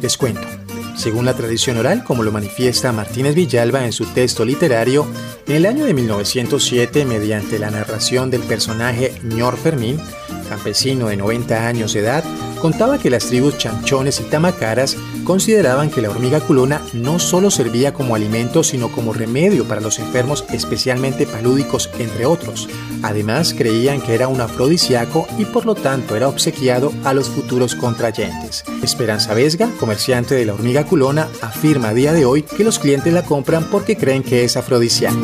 Les 0.00 0.16
cuento. 0.16 0.48
Según 0.96 1.26
la 1.26 1.34
tradición 1.34 1.76
oral, 1.76 2.04
como 2.04 2.22
lo 2.22 2.32
manifiesta 2.32 2.90
Martínez 2.90 3.34
Villalba 3.34 3.84
en 3.84 3.92
su 3.92 4.06
texto 4.06 4.46
literario, 4.46 5.06
en 5.46 5.56
el 5.56 5.66
año 5.66 5.84
de 5.84 5.92
1907, 5.92 7.04
mediante 7.04 7.58
la 7.58 7.70
narración 7.70 8.30
del 8.30 8.40
personaje 8.40 9.12
Ñor 9.22 9.58
Fermín, 9.58 10.00
campesino 10.48 11.08
de 11.08 11.18
90 11.18 11.66
años 11.66 11.92
de 11.92 12.00
edad, 12.00 12.24
contaba 12.60 12.98
que 12.98 13.10
las 13.10 13.26
tribus 13.26 13.58
chanchones 13.58 14.20
y 14.20 14.24
tamacaras 14.24 14.96
consideraban 15.24 15.90
que 15.90 16.00
la 16.00 16.10
hormiga 16.10 16.40
culona 16.40 16.80
no 16.92 17.18
solo 17.18 17.50
servía 17.50 17.92
como 17.92 18.14
alimento, 18.14 18.62
sino 18.62 18.92
como 18.92 19.12
remedio 19.12 19.64
para 19.66 19.80
los 19.80 19.98
enfermos, 19.98 20.44
especialmente 20.52 21.26
palúdicos, 21.26 21.90
entre 21.98 22.26
otros. 22.26 22.68
Además, 23.02 23.54
creían 23.56 24.00
que 24.00 24.14
era 24.14 24.28
un 24.28 24.40
afrodisíaco 24.40 25.26
y 25.38 25.44
por 25.46 25.66
lo 25.66 25.74
tanto 25.74 26.16
era 26.16 26.28
obsequiado 26.28 26.92
a 27.04 27.14
los 27.14 27.28
futuros 27.28 27.74
contrayentes. 27.74 28.64
Esperanza 28.82 29.34
Vesga, 29.34 29.68
comerciante 29.80 30.34
de 30.34 30.44
la 30.44 30.54
hormiga 30.54 30.84
culona, 30.84 31.28
afirma 31.40 31.88
a 31.88 31.94
día 31.94 32.12
de 32.12 32.24
hoy 32.24 32.42
que 32.42 32.64
los 32.64 32.78
clientes 32.78 33.12
la 33.12 33.24
compran 33.24 33.64
porque 33.64 33.96
creen 33.96 34.22
que 34.22 34.44
es 34.44 34.56
afrodisíaco. 34.56 35.18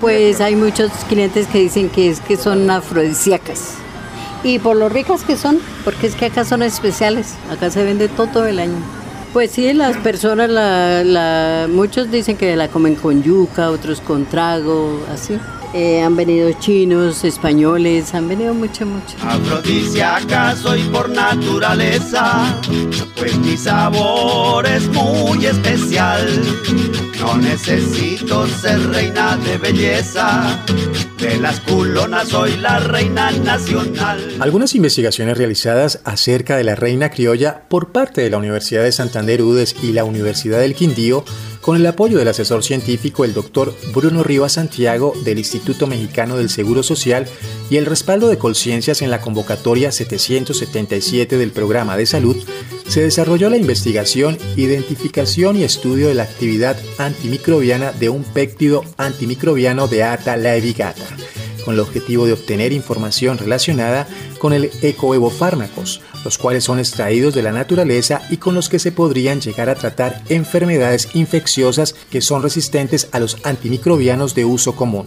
Pues 0.00 0.40
hay 0.40 0.56
muchos 0.56 0.90
clientes 1.08 1.46
que 1.46 1.58
dicen 1.58 1.90
que 1.90 2.08
es 2.08 2.20
que 2.20 2.36
son 2.36 2.70
afrodisíacas 2.70 3.80
y 4.42 4.58
por 4.58 4.76
lo 4.76 4.88
ricas 4.88 5.22
que 5.22 5.36
son, 5.36 5.58
porque 5.84 6.06
es 6.06 6.14
que 6.14 6.26
acá 6.26 6.44
son 6.44 6.62
especiales, 6.62 7.34
acá 7.50 7.70
se 7.70 7.84
vende 7.84 8.08
todo 8.08 8.46
el 8.46 8.58
año. 8.58 8.78
Pues 9.32 9.52
sí, 9.52 9.72
las 9.72 9.96
personas, 9.98 10.50
la, 10.50 11.68
muchos 11.70 12.10
dicen 12.10 12.36
que 12.36 12.56
la 12.56 12.68
comen 12.68 12.96
con 12.96 13.22
yuca, 13.22 13.70
otros 13.70 14.00
con 14.00 14.26
trago, 14.26 15.00
así. 15.12 15.38
Eh, 15.72 16.02
han 16.02 16.16
venido 16.16 16.50
chinos, 16.58 17.22
españoles, 17.22 18.12
han 18.12 18.26
venido 18.26 18.52
mucho, 18.54 18.84
mucho. 18.86 19.16
Afrodisíaca 19.22 20.56
soy 20.56 20.82
por 20.84 21.08
naturaleza, 21.08 22.60
pues 23.16 23.38
mi 23.38 23.56
sabor 23.56 24.66
es 24.66 24.88
muy 24.88 25.46
especial. 25.46 26.26
No 27.20 27.36
necesito 27.36 28.48
ser 28.48 28.80
reina 28.88 29.36
de 29.36 29.58
belleza, 29.58 30.58
de 31.18 31.38
las 31.38 31.60
culonas 31.60 32.28
soy 32.28 32.56
la 32.56 32.80
reina 32.80 33.30
nacional. 33.30 34.38
Algunas 34.40 34.74
investigaciones 34.74 35.38
realizadas 35.38 36.00
acerca 36.04 36.56
de 36.56 36.64
la 36.64 36.74
reina 36.74 37.10
criolla 37.10 37.62
por 37.68 37.92
parte 37.92 38.22
de 38.22 38.30
la 38.30 38.38
Universidad 38.38 38.82
de 38.82 38.90
Santander 38.90 39.42
UDES 39.42 39.76
y 39.84 39.92
la 39.92 40.02
Universidad 40.02 40.58
del 40.58 40.74
Quindío 40.74 41.24
con 41.70 41.76
el 41.76 41.86
apoyo 41.86 42.18
del 42.18 42.26
asesor 42.26 42.64
científico 42.64 43.24
el 43.24 43.32
doctor 43.32 43.72
Bruno 43.94 44.24
Rivas 44.24 44.54
Santiago 44.54 45.14
del 45.24 45.38
Instituto 45.38 45.86
Mexicano 45.86 46.36
del 46.36 46.50
Seguro 46.50 46.82
Social 46.82 47.28
y 47.70 47.76
el 47.76 47.86
respaldo 47.86 48.26
de 48.26 48.38
Colciencias 48.38 49.02
en 49.02 49.10
la 49.12 49.20
convocatoria 49.20 49.92
777 49.92 51.38
del 51.38 51.52
Programa 51.52 51.96
de 51.96 52.06
Salud, 52.06 52.36
se 52.88 53.02
desarrolló 53.02 53.50
la 53.50 53.56
investigación, 53.56 54.36
identificación 54.56 55.56
y 55.58 55.62
estudio 55.62 56.08
de 56.08 56.14
la 56.14 56.24
actividad 56.24 56.76
antimicrobiana 56.98 57.92
de 57.92 58.08
un 58.08 58.24
péptido 58.24 58.82
antimicrobiano 58.96 59.86
de 59.86 60.02
Ata 60.02 60.36
laevigata, 60.36 61.06
con 61.70 61.74
el 61.74 61.80
objetivo 61.80 62.26
de 62.26 62.32
obtener 62.32 62.72
información 62.72 63.38
relacionada 63.38 64.08
con 64.40 64.52
el 64.52 64.72
ecoevofármacos, 64.82 66.00
los 66.24 66.36
cuales 66.36 66.64
son 66.64 66.80
extraídos 66.80 67.32
de 67.32 67.44
la 67.44 67.52
naturaleza 67.52 68.22
y 68.28 68.38
con 68.38 68.56
los 68.56 68.68
que 68.68 68.80
se 68.80 68.90
podrían 68.90 69.40
llegar 69.40 69.68
a 69.68 69.76
tratar 69.76 70.20
enfermedades 70.28 71.14
infecciosas 71.14 71.94
que 72.10 72.22
son 72.22 72.42
resistentes 72.42 73.08
a 73.12 73.20
los 73.20 73.38
antimicrobianos 73.44 74.34
de 74.34 74.44
uso 74.44 74.74
común 74.74 75.06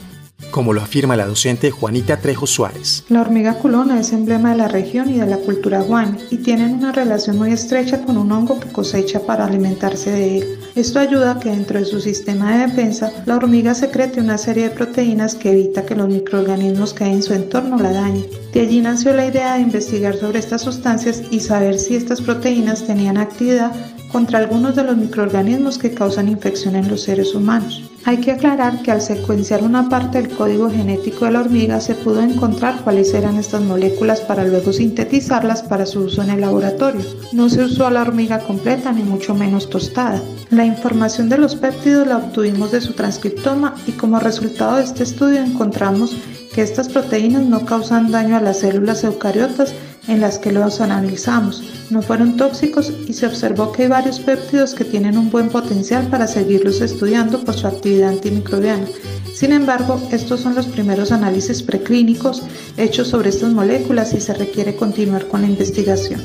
como 0.53 0.72
lo 0.72 0.83
afirma 0.83 1.17
la 1.17 1.25
docente 1.25 1.72
Juanita 1.72 2.17
Trejo 2.17 2.45
Suárez. 2.45 3.05
La 3.10 3.22
hormiga 3.22 3.55
culona 3.55 4.00
es 4.00 4.13
emblema 4.13 4.51
de 4.51 4.57
la 4.57 4.67
región 4.67 5.10
y 5.10 5.17
de 5.17 5.25
la 5.25 5.38
cultura 5.38 5.81
guane 5.81 6.19
y 6.29 6.38
tienen 6.38 6.75
una 6.75 6.91
relación 6.91 7.39
muy 7.39 7.51
estrecha 7.51 8.03
con 8.03 8.19
un 8.19 8.31
hongo 8.31 8.60
que 8.60 8.72
cosecha 8.72 9.19
para 9.22 9.48
alimentarse 9.48 10.12
de 10.12 10.38
él. 10.38 10.60
Esto 10.75 11.00
ayuda 11.00 11.31
a 11.31 11.39
que 11.39 11.50
dentro 11.50 11.79
de 11.79 11.86
su 11.86 12.00
sistema 12.00 12.55
de 12.55 12.67
defensa 12.67 13.12
la 13.25 13.36
hormiga 13.36 13.74
secrete 13.74 14.22
una 14.22 14.38
serie 14.38 14.69
de 14.69 14.75
proteínas 14.75 15.33
que 15.33 15.53
evita 15.53 15.88
que 15.88 15.95
los 15.95 16.07
microorganismos 16.07 16.93
que 16.93 17.05
hay 17.05 17.13
en 17.13 17.24
su 17.24 17.33
entorno 17.33 17.79
la 17.79 17.91
dañen. 17.91 18.27
De 18.53 18.62
allí 18.62 18.79
nació 18.79 19.12
la 19.13 19.25
idea 19.25 19.55
de 19.55 19.62
investigar 19.62 20.15
sobre 20.17 20.38
estas 20.38 20.62
sustancias 20.62 21.24
y 21.31 21.39
saber 21.39 21.79
si 21.79 21.95
estas 21.95 22.22
proteínas 22.22 22.86
tenían 22.86 23.17
actividad 23.17 23.72
contra 24.13 24.38
algunos 24.38 24.75
de 24.75 24.84
los 24.84 24.96
microorganismos 24.96 25.79
que 25.79 25.93
causan 25.93 26.29
infección 26.29 26.75
en 26.75 26.88
los 26.88 27.01
seres 27.01 27.34
humanos. 27.34 27.89
Hay 28.05 28.17
que 28.17 28.32
aclarar 28.32 28.84
que 28.84 28.91
al 28.91 29.01
secuenciar 29.01 29.63
una 29.63 29.89
parte 29.89 30.22
del 30.22 30.29
código 30.29 30.70
genético 30.70 31.25
de 31.25 31.32
la 31.32 31.41
hormiga 31.41 31.82
se 31.82 31.96
pudo 31.96 32.22
encontrar 32.22 32.82
cuáles 32.84 33.13
eran 33.13 33.38
estas 33.38 33.62
moléculas 33.63 34.22
para 34.22 34.43
luego 34.43 34.72
sintetizarlas 34.72 35.63
para 35.63 35.88
su 35.88 36.01
uso 36.01 36.22
en 36.22 36.29
el 36.29 36.41
laboratorio. 36.41 37.01
No 37.32 37.50
se 37.50 37.63
usó 37.63 37.88
a 37.88 37.91
la 37.91 38.01
hormiga 38.03 38.39
completa 38.39 38.91
ni 38.91 39.01
mucho 39.01 39.34
menos 39.34 39.70
tostada. 39.70 40.22
La 40.51 40.65
información 40.65 41.27
de 41.27 41.39
los 41.39 41.55
péptidos 41.55 42.05
la 42.05 42.17
obtuvimos 42.17 42.72
de 42.72 42.82
su 42.82 42.93
transcriptoma 42.93 43.74
y 43.88 43.93
como 43.93 44.20
resultado 44.20 44.77
de 44.77 44.84
este 44.84 45.03
estudio 45.03 45.41
encontramos 45.41 46.15
que 46.53 46.62
estas 46.62 46.88
proteínas 46.88 47.41
no 47.43 47.65
causan 47.65 48.12
daño 48.12 48.38
a 48.38 48.41
las 48.41 48.60
células 48.60 49.03
eucariotas 49.03 49.74
en 50.07 50.22
las 50.22 50.38
que 50.38 50.51
los 50.51 50.81
analizamos. 50.81 51.63
No 51.89 52.01
fueron 52.01 52.38
tóxicos 52.38 52.91
y 53.07 53.13
se 53.13 53.27
observó 53.27 53.72
que 53.72 53.83
hay 53.83 53.88
varios 53.89 54.19
péptidos 54.19 54.74
que 54.74 54.86
tienen 54.86 55.17
un 55.17 55.29
buen 55.29 55.50
potencial 55.50 56.07
para 56.07 56.27
seguirlos 56.27 56.81
estudiando 56.81 57.43
por 57.43 57.55
su 57.55 57.67
actividad 57.67 58.10
antimicrobiana. 58.10 58.86
Sin 59.33 59.51
embargo, 59.51 60.01
estos 60.12 60.41
son 60.41 60.55
los 60.55 60.67
primeros 60.67 61.12
análisis 61.12 61.63
preclínicos 61.63 62.43
hechos 62.77 63.07
sobre 63.07 63.29
estas 63.29 63.51
moléculas 63.51 64.13
y 64.13 64.22
se 64.22 64.33
requiere 64.33 64.75
continuar 64.75 65.27
con 65.27 65.41
la 65.41 65.48
investigación. 65.48 66.22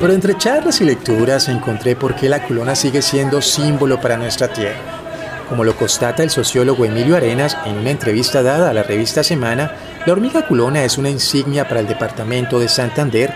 Pero 0.00 0.12
entre 0.12 0.36
charlas 0.36 0.80
y 0.80 0.84
lecturas 0.84 1.48
encontré 1.48 1.96
por 1.96 2.14
qué 2.14 2.28
la 2.28 2.46
culona 2.46 2.74
sigue 2.74 3.00
siendo 3.00 3.40
símbolo 3.40 4.00
para 4.00 4.16
nuestra 4.16 4.52
tierra. 4.52 4.78
Como 5.48 5.64
lo 5.64 5.76
constata 5.76 6.22
el 6.22 6.30
sociólogo 6.30 6.84
Emilio 6.84 7.16
Arenas 7.16 7.56
en 7.64 7.76
una 7.78 7.90
entrevista 7.90 8.42
dada 8.42 8.70
a 8.70 8.74
la 8.74 8.82
revista 8.82 9.22
Semana, 9.22 9.72
la 10.06 10.12
hormiga 10.12 10.46
culona 10.46 10.84
es 10.84 10.98
una 10.98 11.10
insignia 11.10 11.66
para 11.66 11.80
el 11.80 11.88
departamento 11.88 12.60
de 12.60 12.68
Santander 12.68 13.34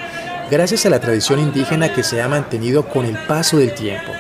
gracias 0.53 0.87
a 0.87 0.91
la 0.91 1.01
tradición 1.01 1.41
indígena 1.41 1.93
que 1.93 2.05
se 2.05 2.23
ha 2.23 2.29
mantenido 2.29 2.89
con 2.89 3.05
el 3.05 3.19
paso 3.27 3.59
del 3.59 3.75
tiempo. 3.75 4.13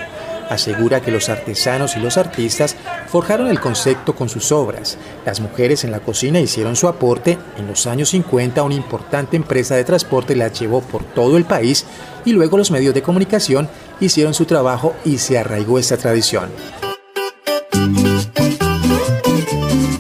Asegura 0.49 1.01
que 1.01 1.13
los 1.13 1.29
artesanos 1.29 1.97
y 1.97 2.01
los 2.01 2.17
artistas 2.19 2.75
forjaron 3.07 3.47
el 3.47 3.61
concepto 3.61 4.17
con 4.17 4.29
sus 4.29 4.51
obras. 4.51 4.99
Las 5.25 5.39
mujeres 5.39 5.85
en 5.85 5.93
la 5.93 6.01
cocina 6.01 6.41
hicieron 6.41 6.75
su 6.75 6.89
aporte. 6.89 7.39
En 7.57 7.69
los 7.69 7.87
años 7.87 8.09
50 8.11 8.65
una 8.65 8.75
importante 8.75 9.37
empresa 9.37 9.77
de 9.77 9.85
transporte 9.85 10.35
la 10.35 10.49
llevó 10.49 10.81
por 10.81 11.05
todo 11.05 11.37
el 11.37 11.45
país 11.45 11.87
y 12.25 12.33
luego 12.33 12.59
los 12.59 12.73
medios 12.73 12.95
de 12.95 13.03
comunicación 13.03 13.69
hicieron 14.01 14.35
su 14.35 14.45
trabajo 14.45 14.97
y 15.05 15.19
se 15.19 15.39
arraigó 15.39 15.79
esta 15.79 15.97
tradición. 15.97 16.51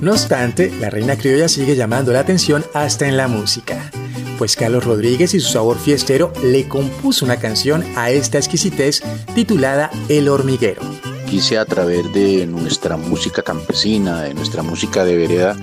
No 0.00 0.12
obstante, 0.12 0.73
la 0.80 0.88
reina 0.88 1.16
criolla 1.16 1.47
sigue 1.47 1.76
llamando 1.76 2.11
la 2.12 2.21
atención 2.21 2.64
hasta 2.73 3.07
en 3.07 3.19
la 3.19 3.28
música, 3.28 3.90
pues 4.38 4.57
Carlos 4.57 4.85
Rodríguez 4.85 5.35
y 5.35 5.40
su 5.40 5.52
sabor 5.52 5.78
fiestero 5.78 6.33
le 6.42 6.66
compuso 6.66 7.26
una 7.26 7.37
canción 7.37 7.85
a 7.97 8.11
esta 8.11 8.38
exquisitez 8.38 9.02
titulada 9.35 9.90
El 10.09 10.30
hormiguero. 10.30 10.80
Quise 11.28 11.59
a 11.59 11.66
través 11.66 12.11
de 12.14 12.47
nuestra 12.47 12.97
música 12.97 13.42
campesina, 13.42 14.23
de 14.23 14.33
nuestra 14.33 14.62
música 14.62 15.04
de 15.04 15.16
vereda, 15.16 15.54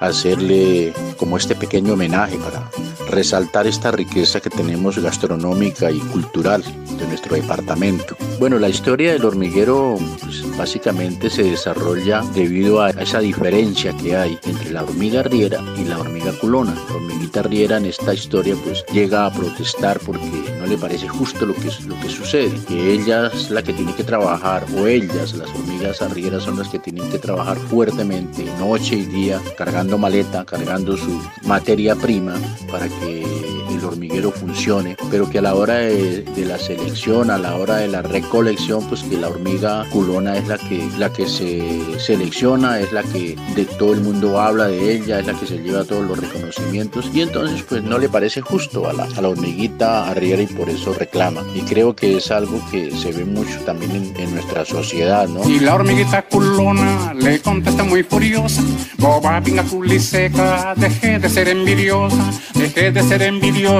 hacerle 0.00 0.92
como 1.16 1.36
este 1.36 1.54
pequeño 1.54 1.92
homenaje 1.92 2.36
para 2.36 2.68
resaltar 3.14 3.66
esta 3.66 3.90
riqueza 3.90 4.40
que 4.40 4.50
tenemos 4.50 4.98
gastronómica 4.98 5.90
y 5.90 5.98
cultural 5.98 6.62
de 6.98 7.06
nuestro 7.06 7.36
departamento. 7.36 8.16
Bueno, 8.38 8.58
la 8.58 8.68
historia 8.68 9.12
del 9.12 9.24
hormiguero 9.24 9.96
pues, 10.20 10.56
básicamente 10.56 11.30
se 11.30 11.44
desarrolla 11.44 12.22
debido 12.34 12.82
a 12.82 12.90
esa 12.90 13.20
diferencia 13.20 13.96
que 13.96 14.16
hay 14.16 14.38
entre 14.44 14.70
la 14.70 14.82
hormiga 14.82 15.22
riera 15.22 15.60
y 15.76 15.84
la 15.84 15.98
hormiga 15.98 16.32
culona. 16.40 16.74
La 16.88 16.96
hormiguita 16.96 17.42
riera 17.42 17.76
en 17.76 17.86
esta 17.86 18.14
historia 18.14 18.56
pues 18.64 18.84
llega 18.92 19.26
a 19.26 19.32
protestar 19.32 19.98
porque 20.00 20.30
no 20.58 20.66
le 20.66 20.76
parece 20.76 21.08
justo 21.08 21.46
lo 21.46 21.54
que, 21.54 21.70
lo 21.86 21.98
que 22.00 22.08
sucede, 22.08 22.52
que 22.66 22.92
ella 22.92 23.28
es 23.28 23.50
la 23.50 23.62
que 23.62 23.72
tiene 23.72 23.94
que 23.94 24.04
trabajar 24.04 24.64
o 24.76 24.86
ellas, 24.86 25.34
las 25.34 25.48
hormigas 25.50 26.02
arrieras 26.02 26.42
son 26.42 26.58
las 26.58 26.68
que 26.68 26.78
tienen 26.78 27.08
que 27.10 27.18
trabajar 27.18 27.56
fuertemente 27.56 28.44
noche 28.58 28.96
y 28.96 29.04
día 29.04 29.40
cargando 29.56 29.98
maleta, 29.98 30.44
cargando 30.44 30.96
su 30.96 31.22
materia 31.44 31.94
prima 31.94 32.34
para 32.70 32.88
que 32.88 33.03
que 33.04 33.63
el 33.84 33.90
hormiguero 33.90 34.32
funcione, 34.32 34.96
pero 35.10 35.28
que 35.28 35.38
a 35.38 35.42
la 35.42 35.54
hora 35.54 35.74
de, 35.74 36.24
la 36.36 36.58
selección, 36.58 37.30
a 37.30 37.38
la 37.38 37.56
hora 37.56 37.76
de 37.76 37.88
la 37.88 38.02
recolección, 38.02 38.86
pues 38.88 39.02
que 39.02 39.16
la 39.16 39.28
hormiga 39.28 39.84
culona 39.90 40.36
es 40.36 40.48
la 40.48 40.58
que, 40.58 40.88
la 40.98 41.12
que 41.12 41.26
se 41.26 41.98
selecciona, 41.98 42.80
es 42.80 42.92
la 42.92 43.02
que 43.02 43.36
de 43.54 43.64
todo 43.64 43.92
el 43.92 44.00
mundo 44.00 44.40
habla 44.40 44.68
de 44.68 44.94
ella, 44.94 45.20
es 45.20 45.26
la 45.26 45.34
que 45.34 45.46
se 45.46 45.58
lleva 45.58 45.84
todos 45.84 46.04
los 46.06 46.18
reconocimientos 46.18 47.10
y 47.12 47.22
entonces 47.22 47.62
pues 47.68 47.82
no 47.82 47.98
le 47.98 48.08
parece 48.08 48.40
justo 48.40 48.88
a 48.88 48.92
la, 48.92 49.04
a 49.04 49.20
la 49.20 49.28
hormiguita 49.28 50.08
arriera 50.08 50.42
y 50.42 50.46
por 50.46 50.68
eso 50.70 50.92
reclama. 50.94 51.42
Y 51.54 51.60
creo 51.60 51.94
que 51.94 52.16
es 52.16 52.30
algo 52.30 52.60
que 52.70 52.90
se 52.90 53.12
ve 53.12 53.24
mucho 53.24 53.58
también 53.66 53.92
en, 53.92 54.20
en 54.20 54.34
nuestra 54.34 54.64
sociedad, 54.64 55.28
¿no? 55.28 55.48
Y 55.48 55.60
la 55.60 55.74
hormiguita 55.74 56.22
culona 56.22 57.14
le 57.14 57.40
contesta 57.40 57.84
muy 57.84 58.02
furiosa, 58.02 58.62
boba 58.98 59.40
pinga 59.40 59.64
seca, 59.98 60.74
deje 60.76 61.18
de 61.18 61.28
ser 61.28 61.48
envidiosa, 61.48 62.30
deje 62.54 62.90
de 62.90 63.02
ser 63.02 63.22
envidiosa 63.22 63.73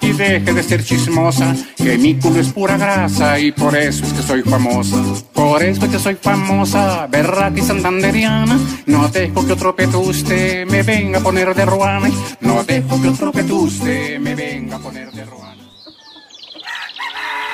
y 0.00 0.12
deje 0.12 0.54
de 0.54 0.62
ser 0.62 0.82
chismosa, 0.82 1.54
que 1.76 1.98
mi 1.98 2.14
culo 2.18 2.40
es 2.40 2.48
pura 2.48 2.78
grasa 2.78 3.38
y 3.38 3.52
por 3.52 3.76
eso 3.76 4.06
es 4.06 4.14
que 4.14 4.22
soy 4.22 4.40
famosa. 4.40 4.96
Por 5.34 5.62
eso 5.62 5.84
es 5.84 5.90
que 5.90 5.98
soy 5.98 6.14
famosa, 6.14 7.06
berrata 7.08 7.58
y 7.58 7.62
santanderiana, 7.62 8.58
no 8.86 9.06
dejo 9.08 9.46
que 9.46 9.52
otro 9.52 9.76
petuste 9.76 10.64
me 10.64 10.82
venga 10.82 11.18
a 11.18 11.22
poner 11.22 11.54
de 11.54 11.66
ruana, 11.66 12.10
no 12.40 12.64
dejo 12.64 13.02
que 13.02 13.08
otro 13.08 13.32
petuste 13.32 14.18
me 14.18 14.34
venga 14.34 14.76
a 14.76 14.78
poner 14.78 15.12
de 15.12 15.24
ruana. 15.26 15.62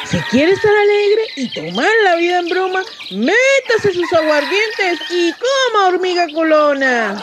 Si 0.05 0.19
quiere 0.31 0.53
estar 0.53 0.73
alegre 0.73 1.23
y 1.37 1.53
tomar 1.53 1.91
la 2.05 2.15
vida 2.17 2.39
en 2.39 2.49
broma, 2.49 2.83
métase 3.11 3.93
sus 3.93 4.13
aguardientes 4.13 5.01
y 5.11 5.33
coma 5.33 5.89
hormiga 5.89 6.27
culona. 6.33 7.21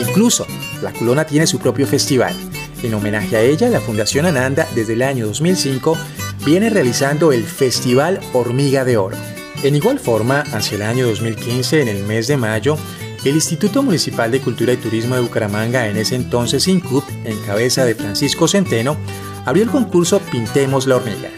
Incluso, 0.00 0.46
la 0.82 0.92
culona 0.92 1.24
tiene 1.24 1.46
su 1.46 1.58
propio 1.58 1.86
festival. 1.86 2.34
En 2.82 2.94
homenaje 2.94 3.36
a 3.36 3.42
ella, 3.42 3.68
la 3.68 3.80
Fundación 3.80 4.24
Ananda 4.24 4.66
desde 4.74 4.94
el 4.94 5.02
año 5.02 5.26
2005 5.26 5.96
viene 6.44 6.70
realizando 6.70 7.32
el 7.32 7.44
Festival 7.44 8.20
Hormiga 8.32 8.84
de 8.84 8.96
Oro. 8.96 9.16
En 9.62 9.76
igual 9.76 9.98
forma, 9.98 10.40
hacia 10.52 10.76
el 10.76 10.82
año 10.82 11.06
2015, 11.06 11.82
en 11.82 11.88
el 11.88 12.04
mes 12.04 12.28
de 12.28 12.38
mayo, 12.38 12.78
el 13.24 13.34
Instituto 13.34 13.82
Municipal 13.82 14.30
de 14.30 14.40
Cultura 14.40 14.72
y 14.72 14.78
Turismo 14.78 15.14
de 15.16 15.20
Bucaramanga, 15.20 15.86
en 15.86 15.98
ese 15.98 16.16
entonces 16.16 16.66
INCUP, 16.66 17.04
en 17.24 17.38
cabeza 17.42 17.84
de 17.84 17.94
Francisco 17.94 18.48
Centeno, 18.48 18.96
abrió 19.44 19.64
el 19.64 19.70
concurso 19.70 20.20
Pintemos 20.32 20.86
la 20.86 20.96
Hormiga, 20.96 21.28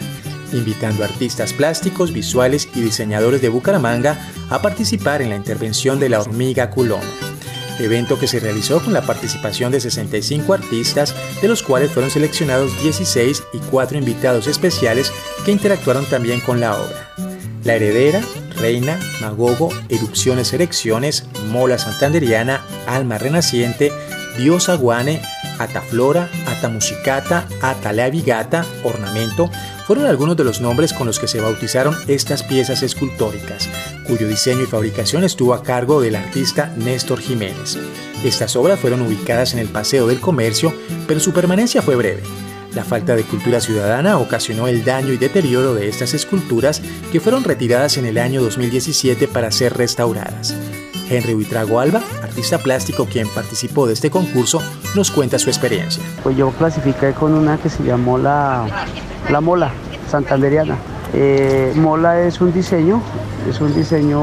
invitando 0.53 1.03
a 1.03 1.07
artistas 1.07 1.51
plásticos, 1.51 2.13
visuales 2.13 2.69
y 2.73 2.79
diseñadores 2.79 3.41
de 3.41 3.49
Bucaramanga 3.49 4.17
a 4.49 4.61
participar 4.61 5.21
en 5.21 5.31
la 5.31 5.35
intervención 5.35 5.99
de 5.99 6.07
la 6.07 6.21
hormiga 6.21 6.69
culona. 6.69 7.32
Evento 7.79 8.19
que 8.19 8.27
se 8.27 8.39
realizó 8.39 8.83
con 8.83 8.93
la 8.93 9.01
participación 9.01 9.71
de 9.71 9.79
65 9.79 10.53
artistas, 10.53 11.15
de 11.41 11.47
los 11.47 11.63
cuales 11.63 11.91
fueron 11.91 12.11
seleccionados 12.11 12.71
16 12.81 13.43
y 13.53 13.57
4 13.59 13.97
invitados 13.97 14.47
especiales 14.47 15.11
que 15.45 15.51
interactuaron 15.51 16.05
también 16.05 16.39
con 16.39 16.59
la 16.59 16.75
obra. 16.79 17.09
La 17.63 17.75
Heredera, 17.75 18.21
Reina, 18.57 18.99
Magogo, 19.21 19.69
Erupciones 19.89 20.53
Erecciones, 20.53 21.25
Mola 21.49 21.77
Santanderiana, 21.77 22.61
Alma 22.87 23.17
Renaciente, 23.17 23.91
Diosa 24.37 24.75
Guane, 24.75 25.21
Ataflora, 25.59 26.29
Atamusicata, 26.47 27.47
Atalabigata, 27.61 28.65
Ornamento, 28.83 29.49
fueron 29.85 30.05
algunos 30.05 30.37
de 30.37 30.43
los 30.43 30.61
nombres 30.61 30.93
con 30.93 31.07
los 31.07 31.19
que 31.19 31.27
se 31.27 31.41
bautizaron 31.41 31.95
estas 32.07 32.43
piezas 32.43 32.83
escultóricas, 32.83 33.69
cuyo 34.07 34.27
diseño 34.27 34.63
y 34.63 34.67
fabricación 34.67 35.23
estuvo 35.23 35.53
a 35.53 35.63
cargo 35.63 36.01
del 36.01 36.15
artista 36.15 36.73
Néstor 36.77 37.19
Jiménez. 37.19 37.77
Estas 38.23 38.55
obras 38.55 38.79
fueron 38.79 39.01
ubicadas 39.01 39.53
en 39.53 39.59
el 39.59 39.67
Paseo 39.67 40.07
del 40.07 40.19
Comercio, 40.19 40.73
pero 41.07 41.19
su 41.19 41.33
permanencia 41.33 41.81
fue 41.81 41.95
breve. 41.95 42.23
La 42.73 42.83
falta 42.83 43.15
de 43.15 43.23
cultura 43.23 43.61
ciudadana 43.61 44.17
ocasionó 44.17 44.67
el 44.67 44.83
daño 44.83 45.13
y 45.13 45.17
deterioro 45.17 45.75
de 45.75 45.89
estas 45.89 46.15
esculturas 46.15 46.81
que 47.11 47.19
fueron 47.19 47.43
retiradas 47.43 47.97
en 47.97 48.05
el 48.05 48.17
año 48.17 48.41
2017 48.41 49.27
para 49.27 49.51
ser 49.51 49.77
restauradas. 49.77 50.55
Henry 51.09 51.33
Huitrago 51.33 51.79
Alba, 51.79 52.01
artista 52.21 52.57
plástico 52.57 53.05
quien 53.05 53.27
participó 53.29 53.87
de 53.87 53.93
este 53.93 54.09
concurso, 54.09 54.61
nos 54.95 55.11
cuenta 55.11 55.39
su 55.39 55.49
experiencia. 55.49 56.03
Pues 56.23 56.37
yo 56.37 56.51
clasifiqué 56.51 57.13
con 57.13 57.33
una 57.33 57.57
que 57.57 57.69
se 57.69 57.83
llamó 57.83 58.17
la, 58.17 58.65
la 59.29 59.41
Mola 59.41 59.71
Santanderiana. 60.09 60.77
Eh, 61.13 61.73
Mola 61.75 62.21
es 62.21 62.41
un 62.41 62.51
diseño, 62.53 63.01
es 63.49 63.61
un 63.61 63.73
diseño 63.75 64.21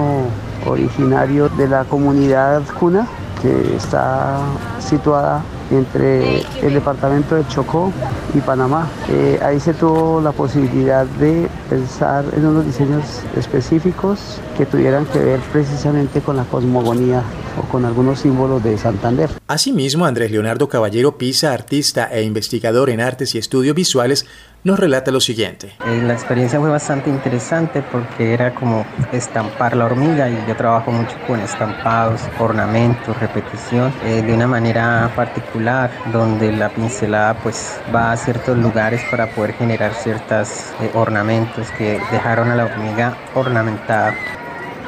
originario 0.66 1.48
de 1.50 1.68
la 1.68 1.84
comunidad 1.84 2.62
cuna 2.78 3.06
que 3.40 3.76
está 3.76 4.38
situada 4.80 5.42
entre 5.70 6.40
el 6.62 6.74
departamento 6.74 7.36
de 7.36 7.46
Chocó 7.48 7.92
y 8.34 8.40
Panamá. 8.40 8.88
Eh, 9.08 9.38
ahí 9.42 9.60
se 9.60 9.74
tuvo 9.74 10.20
la 10.20 10.32
posibilidad 10.32 11.06
de 11.06 11.48
pensar 11.68 12.24
en 12.36 12.46
unos 12.46 12.66
diseños 12.66 13.04
específicos 13.36 14.40
que 14.56 14.66
tuvieran 14.66 15.06
que 15.06 15.18
ver 15.18 15.40
precisamente 15.52 16.20
con 16.20 16.36
la 16.36 16.44
cosmogonía 16.44 17.22
o 17.58 17.62
con 17.70 17.84
algunos 17.84 18.20
símbolos 18.20 18.62
de 18.62 18.78
Santander. 18.78 19.30
Asimismo, 19.46 20.06
Andrés 20.06 20.30
Leonardo 20.30 20.68
Caballero 20.68 21.18
Pisa, 21.18 21.52
artista 21.52 22.08
e 22.12 22.22
investigador 22.22 22.90
en 22.90 23.00
artes 23.00 23.34
y 23.34 23.38
estudios 23.38 23.74
visuales, 23.74 24.26
nos 24.62 24.78
relata 24.78 25.10
lo 25.10 25.20
siguiente. 25.20 25.74
Eh, 25.86 26.02
la 26.02 26.12
experiencia 26.12 26.60
fue 26.60 26.70
bastante 26.70 27.08
interesante 27.08 27.82
porque 27.82 28.34
era 28.34 28.54
como 28.54 28.84
estampar 29.12 29.76
la 29.76 29.86
hormiga 29.86 30.28
y 30.28 30.36
yo 30.46 30.56
trabajo 30.56 30.90
mucho 30.90 31.16
con 31.26 31.40
estampados, 31.40 32.20
ornamentos, 32.38 33.18
repetición, 33.18 33.92
eh, 34.04 34.22
de 34.22 34.34
una 34.34 34.46
manera 34.46 35.10
particular 35.16 35.90
donde 36.12 36.52
la 36.52 36.68
pincelada 36.68 37.34
pues 37.42 37.80
va 37.94 38.12
a 38.12 38.16
ciertos 38.16 38.58
lugares 38.58 39.00
para 39.10 39.30
poder 39.30 39.54
generar 39.54 39.94
ciertos 39.94 40.48
eh, 40.80 40.90
ornamentos 40.94 41.70
que 41.78 42.00
dejaron 42.10 42.50
a 42.50 42.56
la 42.56 42.66
hormiga 42.66 43.16
ornamentada. 43.34 44.14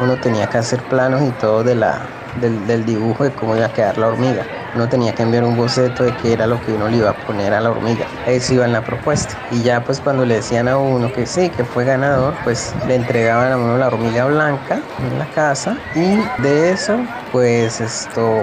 Uno 0.00 0.16
tenía 0.16 0.48
que 0.48 0.58
hacer 0.58 0.82
planos 0.82 1.22
y 1.22 1.30
todo 1.32 1.64
de 1.64 1.76
la, 1.76 2.02
del, 2.40 2.66
del 2.66 2.84
dibujo 2.84 3.24
de 3.24 3.30
cómo 3.30 3.56
iba 3.56 3.66
a 3.66 3.72
quedar 3.72 3.96
la 3.98 4.08
hormiga 4.08 4.44
uno 4.74 4.88
tenía 4.88 5.14
que 5.14 5.22
enviar 5.22 5.44
un 5.44 5.56
boceto 5.56 6.04
de 6.04 6.14
qué 6.16 6.32
era 6.32 6.46
lo 6.46 6.60
que 6.64 6.72
uno 6.72 6.88
le 6.88 6.98
iba 6.98 7.10
a 7.10 7.14
poner 7.14 7.52
a 7.54 7.60
la 7.60 7.70
hormiga. 7.70 8.06
Eso 8.26 8.54
iba 8.54 8.64
en 8.64 8.72
la 8.72 8.82
propuesta. 8.82 9.36
Y 9.50 9.62
ya 9.62 9.84
pues 9.84 10.00
cuando 10.00 10.24
le 10.24 10.36
decían 10.36 10.68
a 10.68 10.78
uno 10.78 11.12
que 11.12 11.26
sí, 11.26 11.50
que 11.50 11.64
fue 11.64 11.84
ganador, 11.84 12.34
pues 12.44 12.74
le 12.86 12.94
entregaban 12.94 13.52
a 13.52 13.56
uno 13.56 13.78
la 13.78 13.88
hormiga 13.88 14.26
blanca 14.26 14.80
en 14.98 15.18
la 15.18 15.26
casa 15.26 15.76
y 15.94 16.42
de 16.42 16.70
eso 16.70 16.98
pues 17.30 17.80
esto 17.80 18.40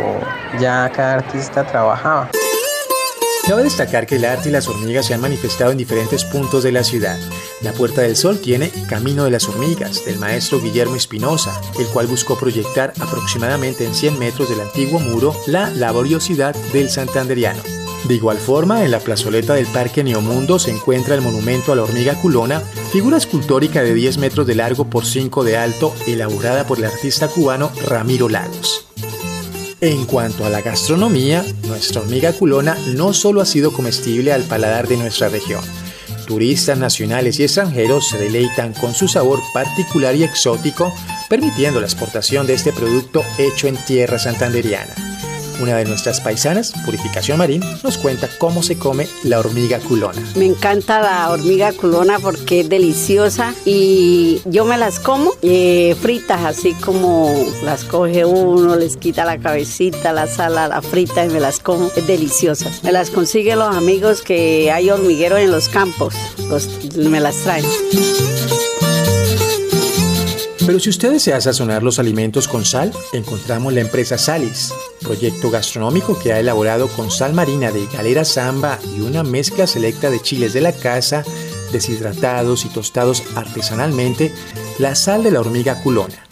ya 0.60 0.90
cada 0.94 1.16
artista 1.16 1.64
trabajaba. 1.64 2.30
Cabe 3.48 3.64
destacar 3.64 4.06
que 4.06 4.18
el 4.18 4.26
arte 4.26 4.50
y 4.50 4.52
las 4.52 4.68
hormigas 4.68 5.08
se 5.08 5.14
han 5.14 5.22
manifestado 5.22 5.72
en 5.72 5.78
diferentes 5.78 6.24
puntos 6.24 6.64
de 6.64 6.72
la 6.72 6.84
ciudad. 6.84 7.20
La 7.62 7.74
Puerta 7.74 8.02
del 8.02 8.16
Sol 8.16 8.40
tiene 8.40 8.72
Camino 8.88 9.24
de 9.24 9.32
las 9.32 9.48
Hormigas, 9.48 10.06
del 10.06 10.20
maestro 10.20 10.62
Guillermo 10.62 10.96
Espinosa, 10.96 11.60
el 11.80 11.88
cual 11.88 12.08
buscó 12.08 12.38
proyectar 12.38 12.94
aproximadamente 13.00 13.86
en 13.86 13.96
100 13.96 14.20
metros 14.20 14.50
del 14.50 14.62
antiguo 14.62 15.00
muro 15.00 15.36
la 15.48 15.70
laboriosidad 15.72 16.56
del 16.74 16.90
santanderiano. 16.90 17.62
De 18.08 18.14
igual 18.14 18.38
forma, 18.38 18.86
en 18.86 18.92
la 18.92 19.00
plazoleta 19.00 19.56
del 19.56 19.68
Parque 19.68 20.04
Neomundo 20.04 20.58
se 20.58 20.72
encuentra 20.72 21.16
el 21.16 21.22
monumento 21.22 21.74
a 21.74 21.76
la 21.76 21.84
hormiga 21.84 22.16
culona, 22.22 22.62
figura 22.92 23.18
escultórica 23.18 23.82
de 23.84 23.94
10 23.94 24.20
metros 24.20 24.48
de 24.48 24.56
largo 24.56 24.90
por 24.90 25.06
5 25.06 25.44
de 25.44 25.58
alto, 25.58 25.94
elaborada 26.08 26.66
por 26.66 26.78
el 26.78 26.86
artista 26.86 27.28
cubano 27.28 27.72
Ramiro 27.88 28.30
Lagos. 28.30 28.89
En 29.82 30.06
cuanto 30.06 30.46
a 30.46 30.50
la 30.50 30.62
gastronomía, 30.62 31.46
nuestra 31.64 32.02
hormiga 32.02 32.34
culona 32.34 32.78
no 32.96 33.14
solo 33.14 33.40
ha 33.40 33.46
sido 33.46 33.72
comestible 33.72 34.34
al 34.34 34.44
paladar 34.44 34.90
de 34.90 34.98
nuestra 34.98 35.30
región. 35.30 35.64
Turistas 36.28 36.78
nacionales 36.78 37.40
y 37.40 37.44
extranjeros 37.44 38.10
se 38.10 38.18
deleitan 38.18 38.74
con 38.74 38.94
su 38.94 39.08
sabor 39.08 39.40
particular 39.54 40.16
y 40.16 40.24
exótico, 40.24 40.94
permitiendo 41.30 41.80
la 41.80 41.88
exportación 41.88 42.46
de 42.46 42.56
este 42.56 42.74
producto 42.74 43.24
hecho 43.38 43.68
en 43.68 43.78
tierra 43.78 44.20
santanderiana. 44.20 45.09
Una 45.60 45.76
de 45.76 45.86
nuestras 45.86 46.22
paisanas, 46.22 46.74
Purificación 46.86 47.38
Marín, 47.38 47.62
nos 47.84 47.98
cuenta 47.98 48.30
cómo 48.38 48.64
se 48.64 48.78
come 48.78 49.08
la 49.24 49.40
hormiga 49.40 49.80
culona. 49.80 50.22
Me 50.36 50.46
encanta 50.46 51.02
la 51.02 51.30
hormiga 51.30 51.74
culona 51.74 52.20
porque 52.20 52.62
es 52.62 52.70
deliciosa 52.70 53.54
y 53.66 54.42
yo 54.46 54.66
me 54.66 54.78
las 54.78 55.00
como 55.00 55.32
eh, 55.42 55.96
fritas, 56.02 56.46
así 56.46 56.74
como 56.74 57.34
las 57.64 57.84
coge 57.84 58.26
uno, 58.26 58.76
les 58.76 58.96
quita 58.98 59.26
la 59.26 59.38
cabecita, 59.38 60.14
la 60.14 60.28
sala, 60.28 60.68
la 60.68 60.82
frita 60.82 61.26
y 61.26 61.30
me 61.30 61.40
las 61.40 61.60
como. 61.60 61.92
Es 61.96 62.08
deliciosa. 62.08 62.70
Me 62.84 62.92
las 62.92 63.10
consigue 63.10 63.56
los 63.56 63.76
amigos 63.76 64.22
que 64.22 64.72
hay 64.72 64.90
hormigueros 64.90 65.40
en 65.40 65.52
los 65.52 65.70
campos. 65.70 66.16
me 66.96 67.20
las 67.20 67.36
traen. 67.38 67.66
Pero 70.70 70.80
si 70.80 70.92
usted 70.92 71.10
desea 71.10 71.42
sazonar 71.42 71.82
los 71.82 71.98
alimentos 71.98 72.48
con 72.48 72.64
sal, 72.64 72.94
encontramos 73.12 73.74
la 73.74 73.82
empresa 73.82 74.20
Salis, 74.20 74.72
proyecto 75.02 75.50
gastronómico 75.50 76.20
que 76.20 76.32
ha 76.32 76.40
elaborado 76.40 76.90
con 76.90 77.10
sal 77.10 77.34
marina 77.34 77.72
de 77.72 77.88
galera 77.88 78.24
samba 78.24 78.78
y 78.96 79.02
una 79.02 79.24
mezcla 79.24 79.66
selecta 79.66 80.12
de 80.12 80.22
chiles 80.22 80.54
de 80.54 80.62
la 80.62 80.72
casa, 80.72 81.24
deshidratados 81.72 82.66
y 82.66 82.70
tostados 82.70 83.24
artesanalmente, 83.34 84.32
la 84.78 84.94
sal 84.94 85.24
de 85.24 85.32
la 85.32 85.40
hormiga 85.40 85.82
culona. 85.82 86.24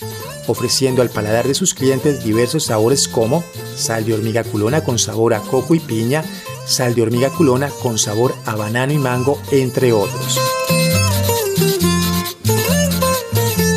ofreciendo 0.46 1.02
al 1.02 1.10
paladar 1.10 1.48
de 1.48 1.56
sus 1.56 1.74
clientes 1.74 2.24
diversos 2.24 2.66
sabores 2.66 3.08
como 3.08 3.44
sal 3.76 4.06
de 4.06 4.14
hormiga 4.14 4.44
culona 4.44 4.84
con 4.84 5.00
sabor 5.00 5.34
a 5.34 5.42
coco 5.42 5.74
y 5.74 5.80
piña, 5.80 6.24
sal 6.68 6.94
de 6.94 7.02
hormiga 7.02 7.32
culona 7.32 7.72
con 7.82 7.98
sabor 7.98 8.36
a 8.46 8.56
banano 8.56 8.94
y 8.94 9.00
mango, 9.00 9.42
entre 9.50 9.94
otros. 9.94 10.40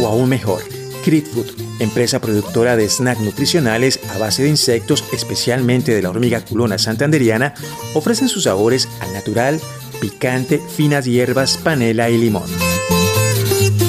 O 0.00 0.06
aún 0.06 0.28
mejor, 0.28 0.62
Food, 1.02 1.46
empresa 1.80 2.20
productora 2.20 2.76
de 2.76 2.88
snacks 2.88 3.20
nutricionales 3.20 3.98
a 4.14 4.18
base 4.18 4.42
de 4.42 4.48
insectos, 4.48 5.04
especialmente 5.12 5.94
de 5.94 6.02
la 6.02 6.10
hormiga 6.10 6.44
culona 6.44 6.78
santanderiana, 6.78 7.54
ofrecen 7.94 8.28
sus 8.28 8.44
sabores 8.44 8.88
al 9.00 9.12
natural, 9.12 9.60
picante, 10.00 10.60
finas 10.76 11.06
hierbas, 11.06 11.56
panela 11.56 12.10
y 12.10 12.18
limón. 12.18 12.48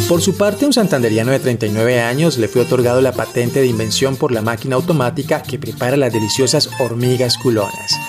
Por 0.08 0.21
su 0.21 0.36
parte, 0.36 0.65
un 0.65 0.74
santanderiano 0.74 1.32
de 1.32 1.39
39 1.39 2.02
años 2.02 2.38
le 2.38 2.47
fue 2.47 2.63
otorgado 2.63 3.02
la 3.02 3.13
patente 3.13 3.62
de 3.62 3.67
invención 3.67 4.15
por 4.15 4.32
la 4.32 4.41
máquina 4.41 4.76
automática 4.76 5.43
que 5.43 5.60
prepara 5.60 5.95
las 5.95 6.12
deliciosas 6.12 6.69
hormigas 6.80 7.38
culonas. 7.38 8.00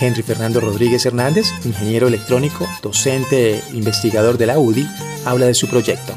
Henry 0.00 0.22
Fernando 0.22 0.60
Rodríguez 0.60 1.04
Hernández, 1.04 1.48
ingeniero 1.64 2.08
electrónico, 2.08 2.66
docente 2.82 3.58
e 3.58 3.62
investigador 3.74 4.38
de 4.38 4.46
la 4.46 4.58
UDI, 4.58 4.86
habla 5.26 5.46
de 5.46 5.54
su 5.54 5.66
proyecto. 5.66 6.14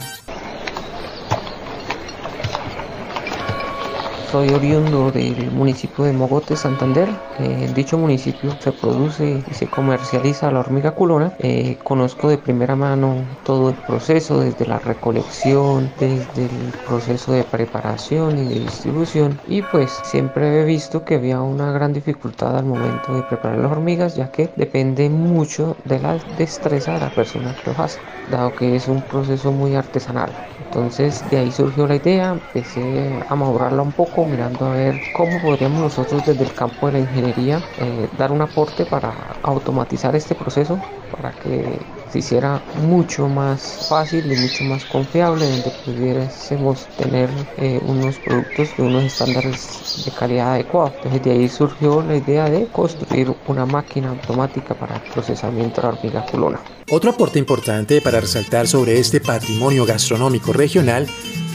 Soy 4.34 4.50
oriundo 4.52 5.12
del 5.12 5.52
municipio 5.52 6.06
de 6.06 6.12
Mogote, 6.12 6.56
Santander. 6.56 7.08
en 7.38 7.72
dicho 7.76 8.00
municipio 8.00 8.58
se 8.60 8.72
produce 8.72 9.44
y 9.48 9.54
se 9.54 9.68
comercializa 9.70 10.50
la 10.50 10.60
hormiga 10.60 10.96
culona. 10.96 11.36
Eh, 11.38 11.78
conozco 11.84 12.30
de 12.30 12.40
primera 12.40 12.76
mano 12.76 13.28
todo 13.44 13.70
el 13.70 13.76
proceso, 13.76 14.40
desde 14.40 14.66
la 14.66 14.80
recolección, 14.80 15.94
desde 16.00 16.46
el 16.48 16.74
proceso 16.84 17.32
de 17.32 17.44
preparación 17.44 18.40
y 18.40 18.50
de 18.50 18.60
distribución. 18.62 19.40
Y 19.46 19.62
pues 19.62 20.02
siempre 20.04 20.62
he 20.62 20.66
visto 20.66 21.06
que 21.06 21.14
había 21.14 21.40
una 21.44 21.72
gran 21.72 21.94
dificultad 21.94 22.58
al 22.58 22.66
momento 22.66 23.14
de 23.14 23.22
preparar 23.22 23.60
las 23.60 23.72
hormigas, 23.72 24.16
ya 24.16 24.32
que 24.32 24.52
depende 24.56 25.12
mucho 25.12 25.78
de 25.84 26.00
la 26.00 26.18
destreza 26.26 26.94
de 26.94 27.02
la 27.02 27.14
persona 27.14 27.54
que 27.54 27.70
lo 27.70 27.80
hace, 27.80 28.02
dado 28.26 28.56
que 28.56 28.76
es 28.76 28.88
un 28.88 29.04
proceso 29.06 29.52
muy 29.52 29.76
artesanal. 29.76 30.40
Entonces 30.58 31.28
de 31.30 31.38
ahí 31.38 31.52
surgió 31.52 31.88
la 31.88 31.96
idea, 31.96 32.32
empecé 32.32 33.24
a 33.28 33.36
madurarla 33.36 33.82
un 33.82 33.94
poco, 33.94 34.23
mirando 34.26 34.66
a 34.66 34.74
ver 34.74 35.00
cómo 35.16 35.42
podríamos 35.42 35.80
nosotros 35.80 36.26
desde 36.26 36.44
el 36.44 36.54
campo 36.54 36.88
de 36.88 36.94
la 36.94 37.00
ingeniería 37.00 37.62
eh, 37.80 38.08
dar 38.18 38.32
un 38.32 38.42
aporte 38.42 38.86
para 38.86 39.14
automatizar 39.44 40.16
este 40.16 40.36
proceso, 40.36 40.80
para 41.12 41.32
que 41.32 41.80
se 42.12 42.20
hiciera 42.20 42.62
mucho 42.88 43.28
más 43.28 43.88
fácil 43.90 44.32
y 44.32 44.36
mucho 44.36 44.64
más 44.66 44.86
confiable, 44.86 45.50
donde 45.50 45.72
pudiésemos 45.86 46.88
tener 46.98 47.30
eh, 47.58 47.80
unos 47.88 48.18
productos 48.18 48.70
de 48.78 48.84
unos 48.84 49.04
estándares 49.06 50.04
de 50.06 50.12
calidad 50.12 50.54
adecuados. 50.54 50.94
Entonces 50.98 51.24
de 51.24 51.32
ahí 51.32 51.50
surgió 51.50 52.02
la 52.04 52.18
idea 52.18 52.50
de 52.50 52.68
construir 52.68 53.34
una 53.48 53.66
máquina 53.66 54.10
automática 54.10 54.76
para 54.76 54.96
el 54.96 55.02
procesamiento 55.12 55.82
de 55.82 55.88
la 55.88 55.94
hormiga 55.94 56.26
culona. 56.26 56.60
Otro 56.92 57.12
aporte 57.12 57.40
importante 57.40 58.02
para 58.02 58.20
resaltar 58.20 58.68
sobre 58.68 59.00
este 59.00 59.20
patrimonio 59.20 59.86
gastronómico 59.86 60.54
regional 60.54 61.08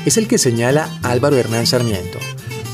es 0.05 0.17
el 0.17 0.27
que 0.27 0.39
señala 0.39 0.89
Álvaro 1.03 1.37
Hernán 1.37 1.67
Sarmiento, 1.67 2.19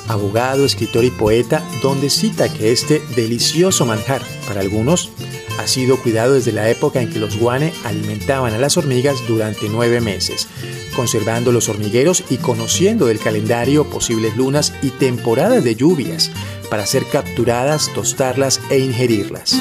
abogado, 0.09 0.65
escritor 0.65 1.05
y 1.05 1.11
poeta, 1.11 1.63
donde 1.83 2.11
cita 2.11 2.53
que 2.53 2.73
este 2.73 3.03
delicioso 3.17 3.87
manjar, 3.87 4.23
para 4.47 4.61
algunos, 4.61 5.11
ha 5.59 5.67
sido 5.67 5.97
cuidado 5.99 6.35
desde 6.35 6.53
la 6.53 6.69
época 6.69 7.01
en 7.01 7.11
que 7.11 7.21
los 7.21 7.39
guane 7.39 7.73
alimentaban 7.85 8.53
a 8.55 8.59
las 8.59 8.77
hormigas 8.77 9.17
durante 9.27 9.69
nueve 9.69 10.01
meses, 10.01 10.49
conservando 10.97 11.53
los 11.53 11.69
hormigueros 11.69 12.25
y 12.29 12.39
conociendo 12.39 13.07
del 13.07 13.19
calendario 13.19 13.85
posibles 13.85 14.37
lunas 14.37 14.73
y 14.83 14.91
temporadas 14.91 15.63
de 15.65 15.77
lluvias 15.77 16.31
para 16.71 16.87
ser 16.87 17.07
capturadas, 17.07 17.91
tostarlas 17.95 18.61
e 18.71 18.79
ingerirlas. 18.79 19.61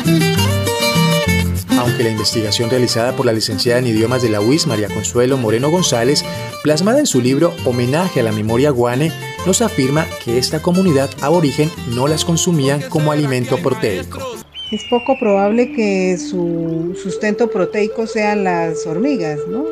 Aunque 1.78 2.04
la 2.04 2.12
investigación 2.12 2.70
realizada 2.70 3.16
por 3.16 3.26
la 3.26 3.34
licenciada 3.34 3.80
en 3.80 3.88
idiomas 3.88 4.22
de 4.22 4.30
la 4.30 4.40
UIS, 4.40 4.68
María 4.68 4.88
Consuelo 4.88 5.38
Moreno 5.38 5.70
González, 5.70 6.24
plasmada 6.64 7.00
en 7.00 7.08
su 7.08 7.20
libro 7.20 7.54
Homenaje 7.66 8.22
a 8.22 8.24
la 8.24 8.32
memoria 8.32 8.70
guane, 8.70 9.12
nos 9.46 9.62
afirma 9.62 10.06
que 10.24 10.38
esta 10.38 10.62
comunidad 10.62 11.10
aborigen 11.22 11.70
no 11.90 12.08
las 12.08 12.24
consumían 12.26 12.82
como 12.90 13.12
alimento 13.12 13.58
proteico. 13.58 14.20
Es 14.72 14.84
poco 14.90 15.20
probable 15.20 15.74
que 15.74 16.18
su 16.18 16.98
sustento 17.02 17.50
proteico 17.50 18.08
sean 18.08 18.44
las 18.44 18.88
hormigas, 18.88 19.40
¿no? 19.50 19.66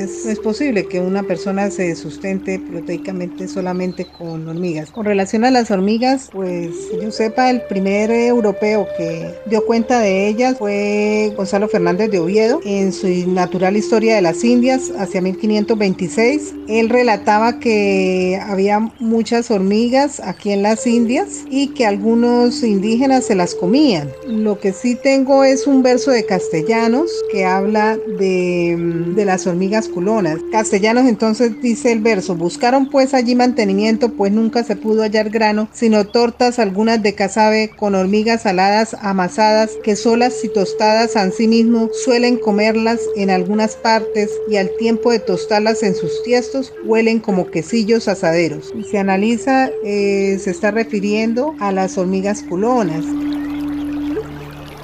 Eh, 0.00 0.06
no 0.24 0.30
es, 0.30 0.38
posible 0.40 0.86
que 0.86 1.00
una 1.00 1.22
persona 1.22 1.70
se 1.70 1.94
sustente 1.94 2.58
proteicamente 2.58 3.46
solamente 3.46 4.06
con 4.06 4.48
hormigas. 4.48 4.90
Con 4.90 5.04
relación 5.04 5.44
a 5.44 5.50
las 5.50 5.70
hormigas, 5.70 6.30
pues 6.32 6.70
yo 7.00 7.10
sepa, 7.10 7.50
el 7.50 7.60
primer 7.62 8.10
europeo 8.10 8.86
que 8.96 9.34
dio 9.46 9.64
cuenta 9.66 10.00
de 10.00 10.28
ellas 10.28 10.56
fue 10.58 11.32
Gonzalo 11.36 11.68
Fernández 11.68 12.10
de 12.10 12.18
Oviedo 12.18 12.60
en 12.64 12.92
su 12.92 13.08
natural 13.28 13.76
historia 13.76 14.16
de 14.16 14.22
las 14.22 14.42
Indias 14.44 14.90
hacia 14.98 15.20
1526. 15.20 16.54
Él 16.68 16.88
relataba 16.88 17.58
que 17.58 18.40
había 18.42 18.80
muchas 18.98 19.50
hormigas 19.50 20.20
aquí 20.20 20.52
en 20.52 20.62
las 20.62 20.86
Indias 20.86 21.44
y 21.50 21.68
que 21.68 21.86
algunos 21.86 22.62
indígenas 22.62 23.26
se 23.26 23.34
las 23.34 23.54
comían. 23.54 24.08
Lo 24.26 24.58
que 24.58 24.72
sí 24.72 24.96
tengo 24.96 25.44
es 25.44 25.66
un 25.66 25.82
verso 25.82 26.10
de 26.10 26.24
castellanos 26.24 27.10
que 27.30 27.44
habla 27.44 27.96
de 28.18 29.10
de 29.14 29.24
las 29.24 29.46
hormigas 29.46 29.88
culonas. 29.90 30.38
Castellanos 30.52 31.06
entonces 31.06 31.60
dice 31.60 31.92
el 31.92 32.00
verso, 32.00 32.34
buscaron 32.34 32.88
pues 32.88 33.14
allí 33.14 33.34
mantenimiento, 33.34 34.12
pues 34.12 34.32
nunca 34.32 34.64
se 34.64 34.76
pudo 34.76 35.02
hallar 35.02 35.30
grano, 35.30 35.68
sino 35.72 36.06
tortas 36.06 36.58
algunas 36.58 37.02
de 37.02 37.14
cazabe 37.14 37.70
con 37.76 37.94
hormigas 37.94 38.42
saladas 38.42 38.96
amasadas, 39.00 39.72
que 39.82 39.96
solas 39.96 40.44
y 40.44 40.48
tostadas 40.48 41.16
mismo 41.48 41.88
suelen 41.92 42.36
comerlas 42.36 43.00
en 43.16 43.30
algunas 43.30 43.76
partes 43.76 44.30
y 44.48 44.56
al 44.56 44.70
tiempo 44.78 45.10
de 45.10 45.18
tostarlas 45.18 45.82
en 45.82 45.94
sus 45.94 46.22
tiestos 46.22 46.72
huelen 46.84 47.20
como 47.20 47.50
quesillos 47.50 48.08
asaderos. 48.08 48.72
Y 48.76 48.84
se 48.84 48.98
analiza, 48.98 49.70
eh, 49.84 50.38
se 50.42 50.50
está 50.50 50.70
refiriendo 50.70 51.54
a 51.60 51.72
las 51.72 51.96
hormigas 51.98 52.42
culonas. 52.42 53.04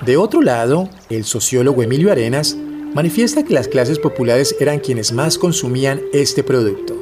De 0.04 0.16
otro 0.16 0.40
lado, 0.40 0.88
el 1.10 1.24
sociólogo 1.24 1.82
Emilio 1.82 2.12
Arenas 2.12 2.56
manifiesta 2.96 3.44
que 3.44 3.52
las 3.52 3.68
clases 3.68 3.98
populares 3.98 4.56
eran 4.58 4.78
quienes 4.78 5.12
más 5.12 5.36
consumían 5.36 6.00
este 6.14 6.42
producto, 6.42 6.96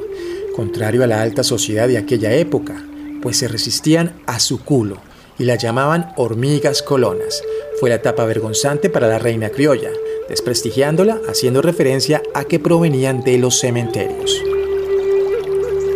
contrario 0.53 1.05
a 1.05 1.07
la 1.07 1.21
alta 1.21 1.41
sociedad 1.41 1.87
de 1.87 1.97
aquella 1.97 2.33
época, 2.33 2.83
pues 3.21 3.37
se 3.37 3.47
resistían 3.47 4.11
a 4.25 4.41
su 4.41 4.61
culo 4.61 4.97
y 5.39 5.45
la 5.45 5.55
llamaban 5.55 6.11
hormigas 6.17 6.81
colonas. 6.81 7.41
Fue 7.79 7.89
la 7.89 7.95
etapa 7.95 8.25
vergonzante 8.25 8.89
para 8.89 9.07
la 9.07 9.19
reina 9.19 9.51
criolla, 9.51 9.91
desprestigiándola 10.27 11.21
haciendo 11.29 11.61
referencia 11.61 12.21
a 12.33 12.43
que 12.43 12.59
provenían 12.59 13.21
de 13.21 13.37
los 13.37 13.57
cementerios. 13.57 14.37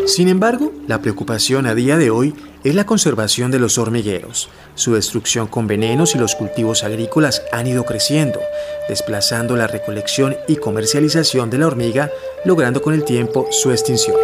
Sin 0.09 0.27
embargo, 0.27 0.73
la 0.87 1.03
preocupación 1.03 1.67
a 1.67 1.75
día 1.75 1.95
de 1.95 2.09
hoy 2.09 2.33
es 2.63 2.73
la 2.73 2.87
conservación 2.87 3.51
de 3.51 3.59
los 3.59 3.77
hormigueros. 3.77 4.49
Su 4.73 4.95
destrucción 4.95 5.45
con 5.45 5.67
venenos 5.67 6.15
y 6.15 6.17
los 6.17 6.33
cultivos 6.33 6.83
agrícolas 6.83 7.43
han 7.51 7.67
ido 7.67 7.85
creciendo, 7.85 8.39
desplazando 8.89 9.55
la 9.55 9.67
recolección 9.67 10.35
y 10.47 10.55
comercialización 10.55 11.51
de 11.51 11.59
la 11.59 11.67
hormiga, 11.67 12.09
logrando 12.43 12.81
con 12.81 12.95
el 12.95 13.03
tiempo 13.03 13.49
su 13.51 13.69
extinción. 13.69 14.17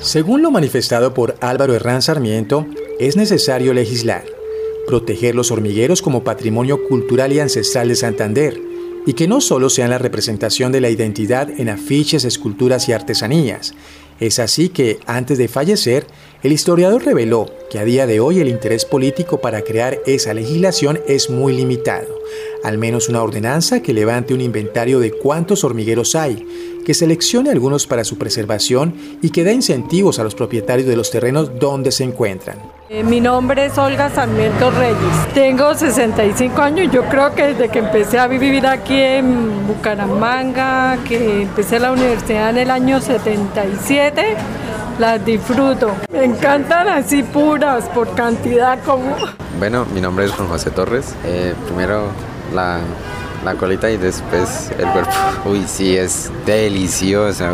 Según 0.00 0.42
lo 0.42 0.50
manifestado 0.50 1.14
por 1.14 1.36
Álvaro 1.40 1.72
Herrán 1.72 2.02
Sarmiento, 2.02 2.66
es 2.98 3.16
necesario 3.16 3.74
legislar, 3.74 4.24
proteger 4.88 5.36
los 5.36 5.52
hormigueros 5.52 6.02
como 6.02 6.24
patrimonio 6.24 6.82
cultural 6.88 7.32
y 7.32 7.38
ancestral 7.38 7.86
de 7.86 7.94
Santander, 7.94 8.73
y 9.06 9.14
que 9.14 9.28
no 9.28 9.40
solo 9.40 9.68
sean 9.68 9.90
la 9.90 9.98
representación 9.98 10.72
de 10.72 10.80
la 10.80 10.90
identidad 10.90 11.48
en 11.50 11.68
afiches, 11.68 12.24
esculturas 12.24 12.88
y 12.88 12.92
artesanías, 12.92 13.74
es 14.20 14.38
así 14.38 14.68
que, 14.68 15.00
antes 15.06 15.38
de 15.38 15.48
fallecer, 15.48 16.06
el 16.42 16.52
historiador 16.52 17.04
reveló 17.04 17.50
que 17.68 17.78
a 17.78 17.84
día 17.84 18.06
de 18.06 18.20
hoy 18.20 18.38
el 18.38 18.48
interés 18.48 18.84
político 18.84 19.40
para 19.40 19.62
crear 19.62 19.98
esa 20.06 20.34
legislación 20.34 21.00
es 21.08 21.30
muy 21.30 21.52
limitado, 21.52 22.14
al 22.62 22.78
menos 22.78 23.08
una 23.08 23.22
ordenanza 23.22 23.82
que 23.82 23.92
levante 23.92 24.34
un 24.34 24.40
inventario 24.40 25.00
de 25.00 25.10
cuántos 25.10 25.64
hormigueros 25.64 26.14
hay, 26.14 26.46
que 26.84 26.94
seleccione 26.94 27.50
algunos 27.50 27.86
para 27.86 28.04
su 28.04 28.16
preservación 28.16 28.94
y 29.20 29.30
que 29.30 29.42
dé 29.42 29.52
incentivos 29.52 30.18
a 30.18 30.24
los 30.24 30.34
propietarios 30.34 30.86
de 30.86 30.96
los 30.96 31.10
terrenos 31.10 31.58
donde 31.58 31.90
se 31.90 32.04
encuentran. 32.04 32.73
Eh, 32.90 33.02
mi 33.02 33.18
nombre 33.18 33.64
es 33.64 33.78
Olga 33.78 34.10
Sarmiento 34.10 34.70
Reyes. 34.70 35.32
Tengo 35.32 35.74
65 35.74 36.60
años. 36.60 36.92
Yo 36.92 37.04
creo 37.04 37.34
que 37.34 37.54
desde 37.54 37.70
que 37.70 37.78
empecé 37.78 38.18
a 38.18 38.26
vivir 38.26 38.66
aquí 38.66 39.00
en 39.00 39.66
Bucaramanga, 39.66 40.98
que 41.08 41.42
empecé 41.42 41.80
la 41.80 41.92
universidad 41.92 42.50
en 42.50 42.58
el 42.58 42.70
año 42.70 43.00
77, 43.00 44.36
las 44.98 45.24
disfruto. 45.24 45.96
Me 46.12 46.24
encantan 46.24 46.88
así 46.88 47.22
puras, 47.22 47.84
por 47.86 48.14
cantidad 48.14 48.78
como... 48.84 49.16
Bueno, 49.58 49.86
mi 49.94 50.02
nombre 50.02 50.26
es 50.26 50.32
Juan 50.32 50.48
José 50.48 50.70
Torres. 50.70 51.14
Eh, 51.24 51.54
primero 51.64 52.08
la, 52.52 52.80
colita 53.58 53.90
y 53.90 53.96
después 53.96 54.70
el 54.78 54.86
cuerpo. 54.88 55.10
Uy, 55.46 55.64
sí, 55.66 55.96
es 55.96 56.30
deliciosa. 56.44 57.50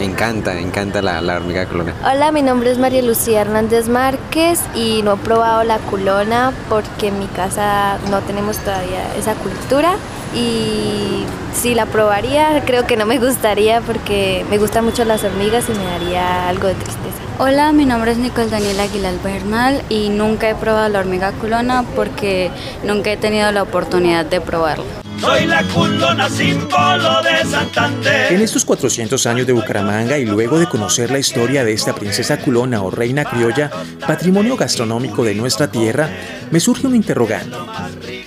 Encanta, 0.00 0.58
encanta 0.58 1.02
la, 1.02 1.20
la 1.20 1.36
hormiga 1.36 1.66
culona. 1.66 1.94
Hola, 2.04 2.32
mi 2.32 2.42
nombre 2.42 2.70
es 2.70 2.78
María 2.78 3.02
Lucía 3.02 3.40
Hernández 3.42 3.88
Márquez 3.88 4.60
y 4.74 5.02
no 5.02 5.14
he 5.14 5.16
probado 5.18 5.64
la 5.64 5.78
culona 5.78 6.52
porque 6.68 7.08
en 7.08 7.18
mi 7.18 7.26
casa 7.26 7.98
no 8.10 8.20
tenemos 8.20 8.58
todavía 8.58 9.14
esa 9.16 9.34
cultura 9.34 9.94
y 10.34 11.24
si 11.54 11.74
la 11.74 11.86
probaría 11.86 12.62
creo 12.64 12.86
que 12.86 12.96
no 12.96 13.06
me 13.06 13.18
gustaría 13.18 13.80
porque 13.80 14.44
me 14.50 14.58
gustan 14.58 14.84
mucho 14.84 15.04
las 15.04 15.24
hormigas 15.24 15.68
y 15.68 15.72
me 15.72 15.84
daría 15.84 16.48
algo 16.48 16.68
de 16.68 16.74
tristeza. 16.74 17.02
Hola, 17.38 17.72
mi 17.72 17.86
nombre 17.86 18.12
es 18.12 18.18
Nicole 18.18 18.48
Daniela 18.48 18.84
Aguilar 18.84 19.14
Bernal 19.22 19.82
y 19.88 20.10
nunca 20.10 20.48
he 20.48 20.54
probado 20.54 20.88
la 20.88 21.00
hormiga 21.00 21.32
culona 21.32 21.84
porque 21.96 22.50
nunca 22.84 23.10
he 23.10 23.16
tenido 23.16 23.50
la 23.52 23.62
oportunidad 23.62 24.24
de 24.24 24.40
probarla. 24.40 25.01
Soy 25.22 25.46
la 25.46 25.62
culona 25.68 26.28
símbolo 26.28 27.22
de 27.22 27.48
Santander. 27.48 28.32
En 28.32 28.40
estos 28.40 28.64
400 28.64 29.24
años 29.26 29.46
de 29.46 29.52
Bucaramanga 29.52 30.18
y 30.18 30.26
luego 30.26 30.58
de 30.58 30.66
conocer 30.66 31.12
la 31.12 31.20
historia 31.20 31.64
de 31.64 31.72
esta 31.72 31.94
princesa 31.94 32.38
culona 32.38 32.82
o 32.82 32.90
reina 32.90 33.24
criolla, 33.24 33.70
patrimonio 34.04 34.56
gastronómico 34.56 35.22
de 35.22 35.36
nuestra 35.36 35.70
tierra, 35.70 36.10
me 36.50 36.58
surge 36.58 36.88
un 36.88 36.96
interrogante. 36.96 37.56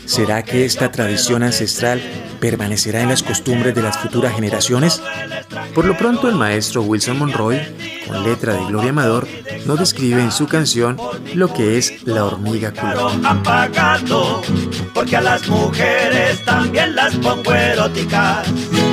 ¿Será 0.05 0.41
que 0.43 0.63
esta 0.63 0.89
tradición 0.89 1.43
ancestral 1.43 2.01
permanecerá 2.45 3.01
en 3.01 3.09
las 3.09 3.23
costumbres 3.23 3.73
de 3.73 3.81
las 3.81 3.97
futuras 3.97 4.35
generaciones? 4.35 5.01
Por 5.73 5.85
lo 5.85 5.97
pronto 5.97 6.29
el 6.29 6.35
maestro 6.35 6.83
Wilson 6.83 7.17
Monroy, 7.17 7.59
con 8.05 8.23
letra 8.23 8.53
de 8.53 8.63
Gloria 8.65 8.91
Amador, 8.91 9.27
nos 9.65 9.79
describe 9.79 10.21
en 10.21 10.31
su 10.31 10.47
canción 10.47 10.95
lo 11.33 11.51
que 11.51 11.79
es 11.79 12.03
la 12.05 12.23
hormiga 12.23 12.71
eróticas. 17.49 18.84